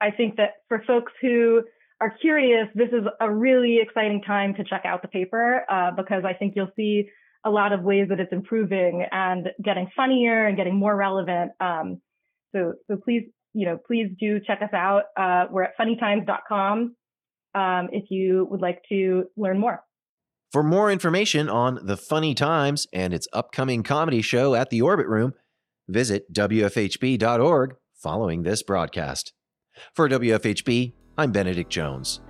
I 0.00 0.10
think 0.10 0.36
that 0.36 0.54
for 0.68 0.82
folks 0.86 1.12
who 1.20 1.62
are 2.00 2.10
curious, 2.20 2.68
this 2.74 2.88
is 2.88 3.06
a 3.20 3.30
really 3.30 3.78
exciting 3.80 4.22
time 4.22 4.54
to 4.54 4.64
check 4.64 4.82
out 4.84 5.02
the 5.02 5.08
paper 5.08 5.64
uh, 5.70 5.90
because 5.92 6.24
I 6.24 6.34
think 6.34 6.54
you'll 6.56 6.72
see 6.76 7.08
a 7.44 7.50
lot 7.50 7.72
of 7.72 7.82
ways 7.82 8.08
that 8.08 8.20
it's 8.20 8.32
improving 8.32 9.06
and 9.10 9.48
getting 9.62 9.88
funnier 9.96 10.46
and 10.46 10.56
getting 10.56 10.74
more 10.74 10.94
relevant. 10.94 11.52
Um, 11.60 12.02
so, 12.54 12.74
so 12.88 12.96
please, 12.96 13.22
you 13.54 13.66
know, 13.66 13.78
please 13.86 14.08
do 14.18 14.40
check 14.40 14.60
us 14.62 14.74
out. 14.74 15.04
Uh, 15.16 15.46
we're 15.50 15.62
at 15.62 15.78
funnytimes.com 15.78 16.96
um, 17.56 17.88
if 17.90 18.10
you 18.10 18.46
would 18.50 18.60
like 18.60 18.82
to 18.90 19.24
learn 19.36 19.58
more. 19.58 19.80
For 20.52 20.62
more 20.62 20.90
information 20.90 21.48
on 21.48 21.80
the 21.82 21.96
Funny 21.96 22.34
Times 22.34 22.86
and 22.92 23.12
its 23.12 23.26
upcoming 23.32 23.82
comedy 23.82 24.22
show 24.22 24.54
at 24.54 24.70
the 24.70 24.82
Orbit 24.82 25.06
Room, 25.06 25.32
visit 25.88 26.32
WFHB.org 26.32 27.74
following 27.94 28.42
this 28.42 28.62
broadcast. 28.62 29.32
For 29.94 30.08
WFHB, 30.08 30.92
I'm 31.18 31.32
Benedict 31.32 31.70
Jones. 31.70 32.20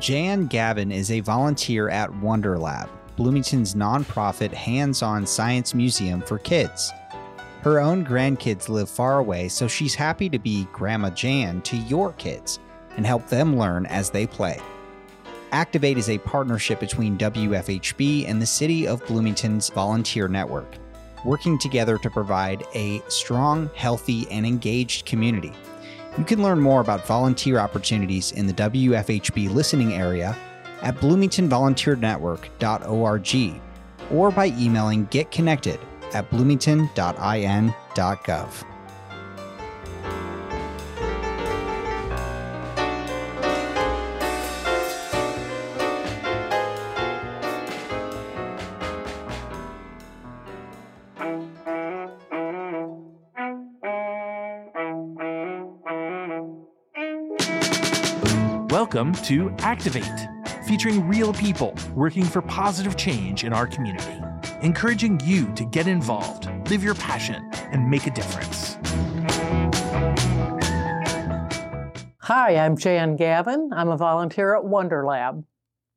Jan 0.00 0.46
Gavin 0.46 0.92
is 0.92 1.10
a 1.10 1.20
volunteer 1.20 1.88
at 1.88 2.10
WonderLab, 2.10 2.88
Bloomington's 3.18 3.74
nonprofit 3.74 4.52
hands 4.52 5.02
on 5.02 5.26
science 5.26 5.74
museum 5.74 6.22
for 6.22 6.38
kids. 6.38 6.92
Her 7.62 7.80
own 7.80 8.06
grandkids 8.06 8.68
live 8.68 8.88
far 8.88 9.18
away, 9.18 9.48
so 9.48 9.66
she's 9.66 9.92
happy 9.92 10.28
to 10.28 10.38
be 10.38 10.68
Grandma 10.72 11.10
Jan 11.10 11.60
to 11.62 11.76
your 11.76 12.12
kids 12.12 12.60
and 12.96 13.04
help 13.04 13.26
them 13.26 13.58
learn 13.58 13.86
as 13.86 14.08
they 14.08 14.24
play. 14.24 14.60
Activate 15.50 15.98
is 15.98 16.08
a 16.10 16.18
partnership 16.18 16.78
between 16.78 17.18
WFHB 17.18 18.28
and 18.28 18.40
the 18.40 18.46
City 18.46 18.86
of 18.86 19.04
Bloomington's 19.06 19.68
volunteer 19.68 20.28
network, 20.28 20.76
working 21.24 21.58
together 21.58 21.98
to 21.98 22.10
provide 22.10 22.62
a 22.76 23.02
strong, 23.08 23.68
healthy, 23.74 24.28
and 24.30 24.46
engaged 24.46 25.06
community. 25.06 25.52
You 26.16 26.22
can 26.22 26.40
learn 26.40 26.60
more 26.60 26.80
about 26.80 27.04
volunteer 27.04 27.58
opportunities 27.58 28.30
in 28.30 28.46
the 28.46 28.52
WFHB 28.52 29.52
listening 29.52 29.94
area 29.94 30.36
at 30.82 30.96
bloomingtonvolunteernetwork.org 30.96 33.60
or 34.10 34.30
by 34.30 34.46
emailing 34.58 35.06
getconnected 35.08 35.78
at 36.14 36.30
bloomington.in.gov. 36.30 38.64
Welcome 58.70 59.12
to 59.24 59.50
Activate, 59.58 60.04
featuring 60.68 61.08
real 61.08 61.32
people 61.32 61.74
working 61.94 62.24
for 62.24 62.42
positive 62.42 62.94
change 62.94 63.42
in 63.42 63.54
our 63.54 63.66
community, 63.66 64.20
encouraging 64.60 65.18
you 65.24 65.50
to 65.54 65.64
get 65.64 65.86
involved, 65.86 66.46
live 66.68 66.84
your 66.84 66.94
passion, 66.94 67.50
and 67.72 67.88
make 67.88 68.06
a 68.06 68.10
difference. 68.10 68.76
Hi, 72.18 72.54
I'm 72.58 72.76
Jan 72.76 73.16
Gavin. 73.16 73.70
I'm 73.72 73.88
a 73.88 73.96
volunteer 73.96 74.54
at 74.54 74.62
WonderLab. 74.62 75.42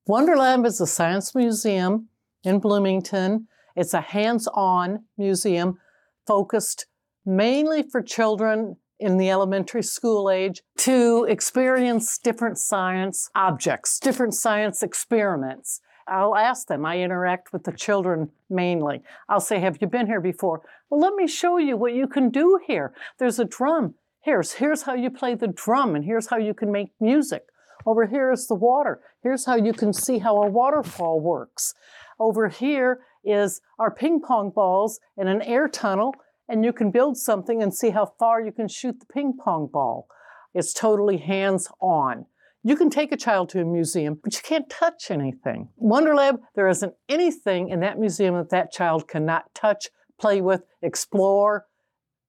WonderLab 0.07 0.65
is 0.65 0.79
a 0.79 0.87
science 0.87 1.35
museum 1.35 2.07
in 2.45 2.59
Bloomington. 2.59 3.49
It's 3.75 3.93
a 3.93 3.99
hands 3.99 4.47
on 4.53 5.03
museum 5.17 5.79
focused 6.25 6.85
mainly 7.25 7.83
for 7.83 8.01
children 8.01 8.77
in 9.01 9.17
the 9.17 9.29
elementary 9.29 9.83
school 9.83 10.29
age 10.29 10.61
to 10.77 11.25
experience 11.27 12.17
different 12.19 12.57
science 12.57 13.29
objects, 13.35 13.99
different 13.99 14.33
science 14.33 14.83
experiments. 14.83 15.81
I'll 16.07 16.35
ask 16.35 16.67
them. 16.67 16.85
I 16.85 16.99
interact 16.99 17.51
with 17.51 17.63
the 17.63 17.71
children 17.71 18.29
mainly. 18.49 19.01
I'll 19.27 19.39
say, 19.39 19.59
Have 19.59 19.79
you 19.81 19.87
been 19.87 20.07
here 20.07 20.21
before? 20.21 20.61
Well, 20.89 20.99
let 20.99 21.15
me 21.15 21.27
show 21.27 21.57
you 21.57 21.77
what 21.77 21.93
you 21.93 22.07
can 22.07 22.29
do 22.29 22.59
here. 22.65 22.93
There's 23.17 23.39
a 23.39 23.45
drum. 23.45 23.95
Here's, 24.21 24.53
here's 24.53 24.83
how 24.83 24.93
you 24.93 25.09
play 25.09 25.33
the 25.33 25.47
drum, 25.47 25.95
and 25.95 26.05
here's 26.05 26.27
how 26.27 26.37
you 26.37 26.53
can 26.53 26.71
make 26.71 26.91
music. 26.99 27.43
Over 27.85 28.05
here 28.05 28.31
is 28.31 28.47
the 28.47 28.55
water. 28.55 29.01
Here's 29.23 29.45
how 29.45 29.55
you 29.55 29.73
can 29.73 29.93
see 29.93 30.19
how 30.19 30.43
a 30.43 30.47
waterfall 30.47 31.19
works. 31.19 31.73
Over 32.19 32.49
here 32.49 32.99
is 33.23 33.61
our 33.79 33.89
ping 33.89 34.21
pong 34.21 34.51
balls 34.51 34.99
in 35.17 35.27
an 35.27 35.41
air 35.41 35.67
tunnel, 35.67 36.13
and 36.51 36.65
you 36.65 36.73
can 36.73 36.91
build 36.91 37.17
something 37.17 37.63
and 37.63 37.73
see 37.73 37.91
how 37.91 38.13
far 38.19 38.41
you 38.41 38.51
can 38.51 38.67
shoot 38.67 38.99
the 38.99 39.05
ping 39.05 39.33
pong 39.41 39.69
ball. 39.71 40.07
It's 40.53 40.73
totally 40.73 41.17
hands 41.17 41.69
on. 41.79 42.25
You 42.61 42.75
can 42.75 42.89
take 42.89 43.11
a 43.11 43.17
child 43.17 43.49
to 43.49 43.61
a 43.61 43.65
museum, 43.65 44.19
but 44.21 44.35
you 44.35 44.41
can't 44.43 44.69
touch 44.69 45.09
anything. 45.09 45.69
WonderLab, 45.81 46.39
there 46.53 46.67
isn't 46.67 46.93
anything 47.07 47.69
in 47.69 47.79
that 47.79 47.97
museum 47.97 48.35
that 48.35 48.49
that 48.49 48.71
child 48.71 49.07
cannot 49.07 49.45
touch, 49.55 49.87
play 50.19 50.41
with, 50.41 50.63
explore, 50.81 51.65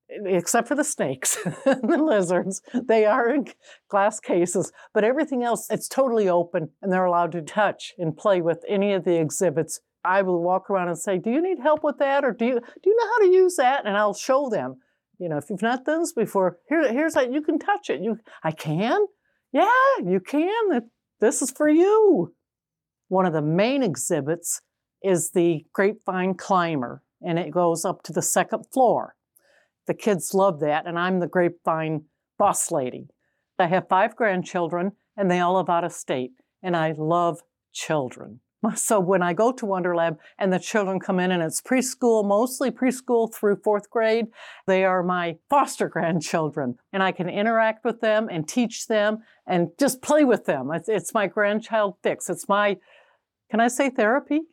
except 0.08 0.68
for 0.68 0.76
the 0.76 0.84
snakes 0.84 1.36
and 1.66 1.90
the 1.90 1.98
lizards. 1.98 2.62
They 2.72 3.04
are 3.04 3.28
in 3.34 3.46
glass 3.88 4.20
cases, 4.20 4.72
but 4.94 5.04
everything 5.04 5.42
else, 5.42 5.66
it's 5.68 5.88
totally 5.88 6.28
open 6.28 6.70
and 6.80 6.92
they're 6.92 7.04
allowed 7.04 7.32
to 7.32 7.42
touch 7.42 7.92
and 7.98 8.16
play 8.16 8.40
with 8.40 8.64
any 8.68 8.92
of 8.92 9.04
the 9.04 9.20
exhibits 9.20 9.80
I 10.04 10.22
will 10.22 10.42
walk 10.42 10.70
around 10.70 10.88
and 10.88 10.98
say, 10.98 11.18
"Do 11.18 11.30
you 11.30 11.42
need 11.42 11.60
help 11.60 11.84
with 11.84 11.98
that, 11.98 12.24
or 12.24 12.32
do 12.32 12.44
you 12.44 12.60
do 12.60 12.90
you 12.90 12.96
know 12.96 13.06
how 13.06 13.18
to 13.18 13.32
use 13.32 13.56
that?" 13.56 13.86
And 13.86 13.96
I'll 13.96 14.14
show 14.14 14.48
them. 14.48 14.80
You 15.18 15.28
know, 15.28 15.36
if 15.36 15.50
you've 15.50 15.62
not 15.62 15.84
done 15.84 16.00
this 16.00 16.12
before, 16.12 16.58
here, 16.68 16.92
here's 16.92 17.14
how 17.14 17.22
you 17.22 17.42
can 17.42 17.58
touch 17.58 17.90
it. 17.90 18.00
You, 18.00 18.18
I 18.42 18.50
can. 18.50 19.06
Yeah, 19.52 19.68
you 20.04 20.18
can. 20.18 20.90
This 21.20 21.42
is 21.42 21.50
for 21.52 21.68
you. 21.68 22.34
One 23.08 23.26
of 23.26 23.32
the 23.32 23.42
main 23.42 23.82
exhibits 23.82 24.62
is 25.02 25.30
the 25.30 25.64
grapevine 25.72 26.34
climber, 26.34 27.02
and 27.20 27.38
it 27.38 27.50
goes 27.50 27.84
up 27.84 28.02
to 28.04 28.12
the 28.12 28.22
second 28.22 28.64
floor. 28.72 29.14
The 29.86 29.94
kids 29.94 30.34
love 30.34 30.60
that, 30.60 30.86
and 30.86 30.98
I'm 30.98 31.20
the 31.20 31.28
grapevine 31.28 32.06
boss 32.38 32.70
lady. 32.70 33.08
I 33.58 33.66
have 33.66 33.88
five 33.88 34.16
grandchildren, 34.16 34.92
and 35.16 35.30
they 35.30 35.38
all 35.38 35.54
live 35.54 35.68
out 35.68 35.84
of 35.84 35.92
state, 35.92 36.32
and 36.62 36.76
I 36.76 36.94
love 36.96 37.42
children. 37.72 38.40
So 38.76 39.00
when 39.00 39.22
I 39.22 39.32
go 39.32 39.52
to 39.52 39.66
WonderLab 39.66 40.18
and 40.38 40.52
the 40.52 40.58
children 40.58 41.00
come 41.00 41.20
in 41.20 41.30
and 41.30 41.42
it's 41.42 41.60
preschool, 41.60 42.26
mostly 42.26 42.70
preschool 42.70 43.32
through 43.32 43.56
fourth 43.56 43.90
grade, 43.90 44.26
they 44.66 44.84
are 44.84 45.02
my 45.02 45.36
foster 45.50 45.88
grandchildren. 45.88 46.76
And 46.92 47.02
I 47.02 47.12
can 47.12 47.28
interact 47.28 47.84
with 47.84 48.00
them 48.00 48.28
and 48.30 48.48
teach 48.48 48.86
them 48.86 49.18
and 49.46 49.70
just 49.78 50.02
play 50.02 50.24
with 50.24 50.44
them. 50.46 50.70
It's, 50.72 50.88
it's 50.88 51.14
my 51.14 51.26
grandchild 51.26 51.96
fix. 52.02 52.30
It's 52.30 52.48
my, 52.48 52.76
can 53.50 53.60
I 53.60 53.68
say 53.68 53.90
therapy? 53.90 54.40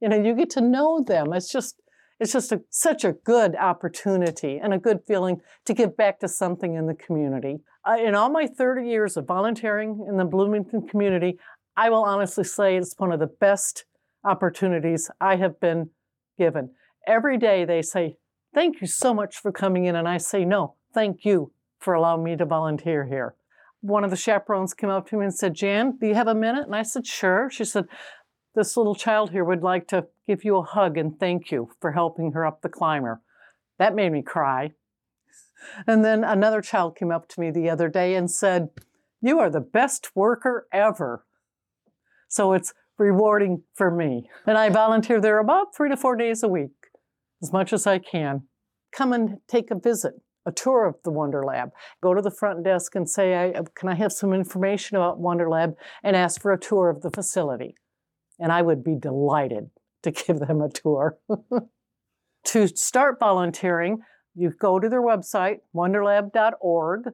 You 0.00 0.10
know, 0.10 0.22
you 0.22 0.34
get 0.34 0.50
to 0.50 0.60
know 0.60 1.02
them. 1.02 1.32
It's 1.32 1.50
just, 1.50 1.80
it's 2.20 2.32
just 2.32 2.52
a, 2.52 2.60
such 2.68 3.04
a 3.04 3.12
good 3.12 3.56
opportunity 3.56 4.58
and 4.62 4.74
a 4.74 4.78
good 4.78 5.00
feeling 5.06 5.40
to 5.64 5.72
give 5.72 5.96
back 5.96 6.20
to 6.20 6.28
something 6.28 6.74
in 6.74 6.86
the 6.86 6.94
community. 6.94 7.60
In 7.98 8.14
all 8.14 8.28
my 8.28 8.46
30 8.46 8.86
years 8.86 9.16
of 9.16 9.26
volunteering 9.26 10.04
in 10.08 10.16
the 10.16 10.24
Bloomington 10.24 10.86
community, 10.88 11.38
I 11.76 11.90
will 11.90 12.04
honestly 12.04 12.44
say 12.44 12.76
it's 12.76 12.94
one 12.98 13.12
of 13.12 13.20
the 13.20 13.26
best 13.26 13.84
opportunities 14.24 15.10
I 15.20 15.36
have 15.36 15.60
been 15.60 15.90
given. 16.38 16.70
Every 17.06 17.38
day 17.38 17.64
they 17.64 17.82
say, 17.82 18.16
Thank 18.54 18.80
you 18.80 18.86
so 18.86 19.12
much 19.12 19.36
for 19.36 19.50
coming 19.50 19.84
in. 19.84 19.96
And 19.96 20.08
I 20.08 20.18
say, 20.18 20.44
No, 20.44 20.74
thank 20.92 21.24
you 21.24 21.52
for 21.80 21.94
allowing 21.94 22.24
me 22.24 22.36
to 22.36 22.44
volunteer 22.44 23.06
here. 23.06 23.34
one 23.80 24.04
of 24.04 24.10
the 24.10 24.16
chaperones 24.16 24.72
came 24.72 24.88
up 24.88 25.06
to 25.08 25.18
me 25.18 25.24
and 25.24 25.34
said, 25.34 25.54
Jan, 25.54 25.98
do 26.00 26.06
you 26.06 26.14
have 26.14 26.28
a 26.28 26.34
minute? 26.34 26.64
And 26.64 26.74
I 26.74 26.82
said, 26.82 27.06
sure. 27.06 27.50
She 27.50 27.66
said, 27.66 27.84
this 28.54 28.76
little 28.76 28.94
child 28.94 29.30
here 29.30 29.44
would 29.44 29.62
like 29.62 29.88
to 29.88 30.06
give 30.26 30.44
you 30.44 30.56
a 30.56 30.62
hug 30.62 30.96
and 30.96 31.18
thank 31.18 31.50
you 31.50 31.70
for 31.80 31.92
helping 31.92 32.32
her 32.32 32.46
up 32.46 32.62
the 32.62 32.68
climber. 32.68 33.20
That 33.78 33.94
made 33.94 34.12
me 34.12 34.22
cry. 34.22 34.72
And 35.86 36.04
then 36.04 36.24
another 36.24 36.62
child 36.62 36.96
came 36.96 37.10
up 37.10 37.28
to 37.28 37.40
me 37.40 37.50
the 37.50 37.68
other 37.68 37.88
day 37.88 38.14
and 38.14 38.30
said, 38.30 38.68
You 39.20 39.38
are 39.40 39.50
the 39.50 39.60
best 39.60 40.14
worker 40.14 40.68
ever. 40.72 41.24
So 42.28 42.52
it's 42.52 42.72
rewarding 42.98 43.62
for 43.74 43.90
me. 43.90 44.28
And 44.46 44.56
I 44.56 44.68
volunteer 44.68 45.20
there 45.20 45.38
about 45.38 45.74
three 45.74 45.88
to 45.88 45.96
four 45.96 46.16
days 46.16 46.42
a 46.42 46.48
week, 46.48 46.70
as 47.42 47.52
much 47.52 47.72
as 47.72 47.86
I 47.86 47.98
can. 47.98 48.42
Come 48.92 49.12
and 49.12 49.38
take 49.48 49.70
a 49.70 49.78
visit, 49.78 50.14
a 50.46 50.52
tour 50.52 50.86
of 50.86 50.96
the 51.04 51.10
Wonder 51.10 51.42
Lab. 51.44 51.70
Go 52.02 52.14
to 52.14 52.22
the 52.22 52.30
front 52.30 52.64
desk 52.64 52.94
and 52.94 53.08
say, 53.08 53.34
I, 53.36 53.52
Can 53.74 53.88
I 53.88 53.94
have 53.94 54.12
some 54.12 54.32
information 54.32 54.96
about 54.96 55.18
Wonder 55.18 55.48
Lab? 55.48 55.74
and 56.02 56.14
ask 56.14 56.40
for 56.40 56.52
a 56.52 56.58
tour 56.58 56.90
of 56.90 57.02
the 57.02 57.10
facility. 57.10 57.74
And 58.38 58.52
I 58.52 58.62
would 58.62 58.84
be 58.84 58.96
delighted 58.96 59.70
to 60.02 60.10
give 60.10 60.38
them 60.38 60.60
a 60.60 60.68
tour. 60.68 61.18
to 62.44 62.68
start 62.68 63.18
volunteering, 63.18 63.98
you 64.34 64.50
go 64.50 64.78
to 64.78 64.88
their 64.88 65.02
website, 65.02 65.58
wonderlab.org, 65.74 67.10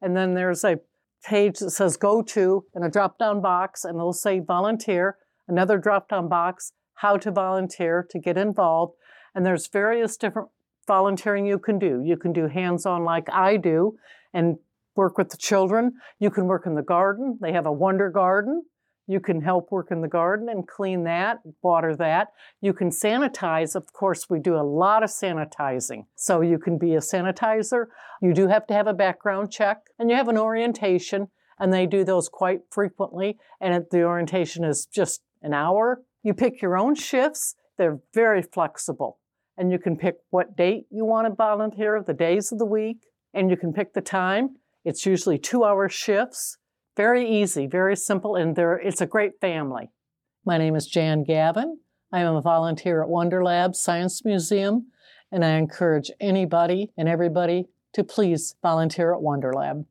and 0.00 0.16
then 0.16 0.34
there's 0.34 0.64
a 0.64 0.78
page 1.24 1.58
that 1.58 1.70
says 1.70 1.96
go 1.96 2.22
to 2.22 2.64
and 2.74 2.84
a 2.84 2.90
drop 2.90 3.18
down 3.18 3.40
box, 3.40 3.84
and 3.84 3.96
it'll 3.96 4.12
say 4.12 4.40
volunteer, 4.40 5.16
another 5.48 5.78
drop 5.78 6.08
down 6.08 6.28
box, 6.28 6.72
how 6.94 7.16
to 7.16 7.30
volunteer 7.30 8.06
to 8.10 8.18
get 8.18 8.36
involved. 8.36 8.94
And 9.34 9.44
there's 9.46 9.66
various 9.68 10.16
different 10.16 10.48
volunteering 10.86 11.46
you 11.46 11.58
can 11.58 11.78
do. 11.78 12.02
You 12.04 12.16
can 12.16 12.32
do 12.32 12.48
hands 12.48 12.86
on 12.86 13.04
like 13.04 13.28
I 13.32 13.56
do 13.56 13.96
and 14.34 14.56
work 14.94 15.16
with 15.16 15.30
the 15.30 15.36
children. 15.36 15.92
You 16.18 16.30
can 16.30 16.46
work 16.46 16.66
in 16.66 16.74
the 16.74 16.82
garden. 16.82 17.38
They 17.40 17.52
have 17.52 17.66
a 17.66 17.72
wonder 17.72 18.10
garden 18.10 18.62
you 19.06 19.20
can 19.20 19.42
help 19.42 19.70
work 19.70 19.88
in 19.90 20.00
the 20.00 20.08
garden 20.08 20.48
and 20.48 20.66
clean 20.66 21.04
that, 21.04 21.38
water 21.62 21.96
that. 21.96 22.28
You 22.60 22.72
can 22.72 22.90
sanitize. 22.90 23.74
Of 23.74 23.92
course, 23.92 24.30
we 24.30 24.38
do 24.38 24.54
a 24.54 24.62
lot 24.62 25.02
of 25.02 25.10
sanitizing. 25.10 26.06
So 26.16 26.40
you 26.40 26.58
can 26.58 26.78
be 26.78 26.94
a 26.94 27.00
sanitizer. 27.00 27.86
You 28.20 28.32
do 28.32 28.48
have 28.48 28.66
to 28.68 28.74
have 28.74 28.86
a 28.86 28.94
background 28.94 29.50
check 29.50 29.78
and 29.98 30.08
you 30.08 30.16
have 30.16 30.28
an 30.28 30.38
orientation, 30.38 31.28
and 31.58 31.72
they 31.72 31.86
do 31.86 32.04
those 32.04 32.28
quite 32.28 32.60
frequently. 32.70 33.38
And 33.60 33.84
the 33.90 34.04
orientation 34.04 34.64
is 34.64 34.86
just 34.86 35.20
an 35.42 35.52
hour. 35.52 36.02
You 36.22 36.34
pick 36.34 36.62
your 36.62 36.76
own 36.76 36.94
shifts, 36.94 37.56
they're 37.78 38.00
very 38.14 38.42
flexible. 38.42 39.18
And 39.56 39.70
you 39.70 39.78
can 39.78 39.96
pick 39.96 40.16
what 40.30 40.56
date 40.56 40.86
you 40.90 41.04
want 41.04 41.26
to 41.26 41.34
volunteer, 41.34 42.02
the 42.02 42.14
days 42.14 42.52
of 42.52 42.58
the 42.58 42.64
week, 42.64 42.98
and 43.34 43.50
you 43.50 43.56
can 43.56 43.72
pick 43.72 43.92
the 43.92 44.00
time. 44.00 44.56
It's 44.84 45.04
usually 45.04 45.38
two 45.38 45.64
hour 45.64 45.88
shifts. 45.88 46.58
Very 46.96 47.26
easy, 47.26 47.66
very 47.66 47.96
simple, 47.96 48.36
and 48.36 48.56
it's 48.58 49.00
a 49.00 49.06
great 49.06 49.40
family. 49.40 49.90
My 50.44 50.58
name 50.58 50.76
is 50.76 50.86
Jan 50.86 51.24
Gavin. 51.24 51.78
I 52.12 52.20
am 52.20 52.34
a 52.34 52.42
volunteer 52.42 53.02
at 53.02 53.08
Wonder 53.08 53.42
Lab 53.42 53.74
Science 53.74 54.24
Museum, 54.26 54.88
and 55.30 55.42
I 55.42 55.52
encourage 55.52 56.10
anybody 56.20 56.92
and 56.98 57.08
everybody 57.08 57.68
to 57.94 58.04
please 58.04 58.56
volunteer 58.60 59.14
at 59.14 59.22
Wonder 59.22 59.54
Lab. 59.54 59.86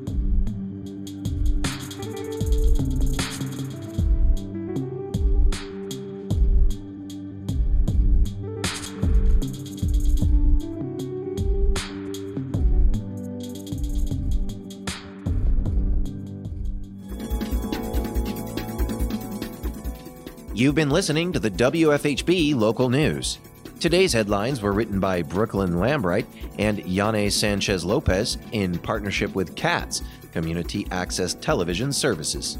You've 20.61 20.75
been 20.75 20.91
listening 20.91 21.33
to 21.33 21.39
the 21.39 21.49
WFHB 21.49 22.53
local 22.55 22.87
news. 22.87 23.39
Today's 23.79 24.13
headlines 24.13 24.61
were 24.61 24.73
written 24.73 24.99
by 24.99 25.23
Brooklyn 25.23 25.71
Lambright 25.71 26.27
and 26.59 26.77
Yane 26.83 27.31
Sanchez 27.31 27.83
Lopez 27.83 28.37
in 28.51 28.77
partnership 28.77 29.33
with 29.33 29.55
CATS, 29.55 30.03
Community 30.31 30.85
Access 30.91 31.33
Television 31.33 31.91
Services. 31.91 32.59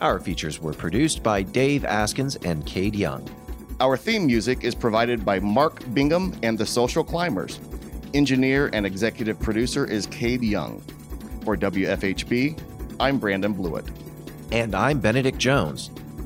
Our 0.00 0.18
features 0.18 0.62
were 0.62 0.72
produced 0.72 1.22
by 1.22 1.42
Dave 1.42 1.82
Askins 1.82 2.42
and 2.42 2.64
Cade 2.64 2.96
Young. 2.96 3.28
Our 3.80 3.98
theme 3.98 4.24
music 4.24 4.64
is 4.64 4.74
provided 4.74 5.22
by 5.22 5.38
Mark 5.38 5.82
Bingham 5.92 6.34
and 6.42 6.56
the 6.56 6.64
Social 6.64 7.04
Climbers. 7.04 7.60
Engineer 8.14 8.70
and 8.72 8.86
executive 8.86 9.38
producer 9.38 9.84
is 9.84 10.06
Cade 10.06 10.42
Young. 10.42 10.80
For 11.44 11.58
WFHB, 11.58 12.58
I'm 12.98 13.18
Brandon 13.18 13.52
Blewett. 13.52 13.84
And 14.52 14.74
I'm 14.74 15.00
Benedict 15.00 15.36
Jones. 15.36 15.90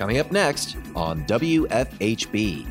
Coming 0.00 0.16
up 0.16 0.32
next 0.32 0.78
on 0.96 1.26
WFHB. 1.26 2.64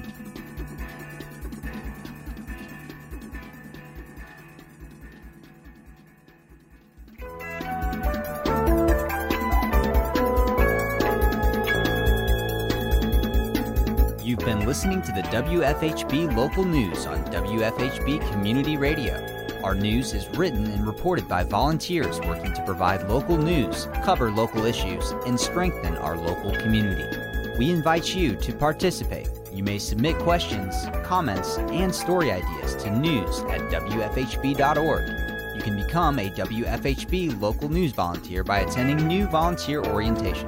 You've 14.26 14.40
been 14.40 14.66
listening 14.66 15.04
to 15.04 15.12
the 15.12 15.22
WFHB 15.30 16.36
local 16.36 16.66
news 16.66 17.06
on 17.06 17.24
WFHB 17.26 18.32
Community 18.32 18.76
Radio. 18.76 19.40
Our 19.64 19.76
news 19.76 20.14
is 20.14 20.28
written 20.30 20.66
and 20.66 20.88
reported 20.88 21.28
by 21.28 21.44
volunteers 21.44 22.20
working 22.22 22.54
to 22.54 22.64
provide 22.64 23.08
local 23.08 23.38
news, 23.38 23.88
cover 24.04 24.32
local 24.32 24.66
issues, 24.66 25.12
and 25.28 25.40
strengthen 25.40 25.98
our 25.98 26.18
local 26.18 26.56
community. 26.56 27.19
We 27.60 27.72
invite 27.72 28.16
you 28.16 28.38
to 28.38 28.54
participate. 28.54 29.28
You 29.52 29.66
may 29.66 29.80
submit 29.80 30.18
questions, 30.20 30.74
comments, 31.04 31.58
and 31.58 31.94
story 31.94 32.32
ideas 32.32 32.74
to 32.76 32.90
news 32.90 33.42
at 33.50 33.60
WFHB.org. 33.70 35.58
You 35.58 35.62
can 35.62 35.76
become 35.76 36.20
a 36.20 36.30
WFHB 36.30 37.42
local 37.42 37.68
news 37.68 37.92
volunteer 37.92 38.46
by 38.46 38.60
attending 38.60 39.06
new 39.06 39.28
volunteer 39.28 39.84
orientation. 39.84 40.48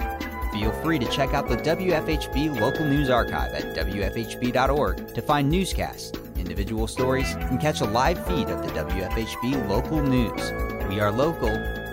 Feel 0.53 0.71
free 0.81 0.99
to 0.99 1.11
check 1.11 1.33
out 1.33 1.49
the 1.49 1.57
WFHB 1.57 2.57
local 2.61 2.85
news 2.85 3.09
archive 3.09 3.53
at 3.55 3.75
WFHB.org 3.75 5.13
to 5.13 5.21
find 5.21 5.49
newscasts, 5.49 6.13
individual 6.37 6.87
stories, 6.87 7.33
and 7.33 7.59
catch 7.59 7.81
a 7.81 7.85
live 7.85 8.25
feed 8.25 8.47
of 8.47 8.65
the 8.65 8.71
WFHB 8.71 9.67
local 9.67 10.01
news. 10.01 10.53
We 10.87 11.01
are 11.01 11.11
local, 11.11 11.51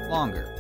longer. 0.09 0.58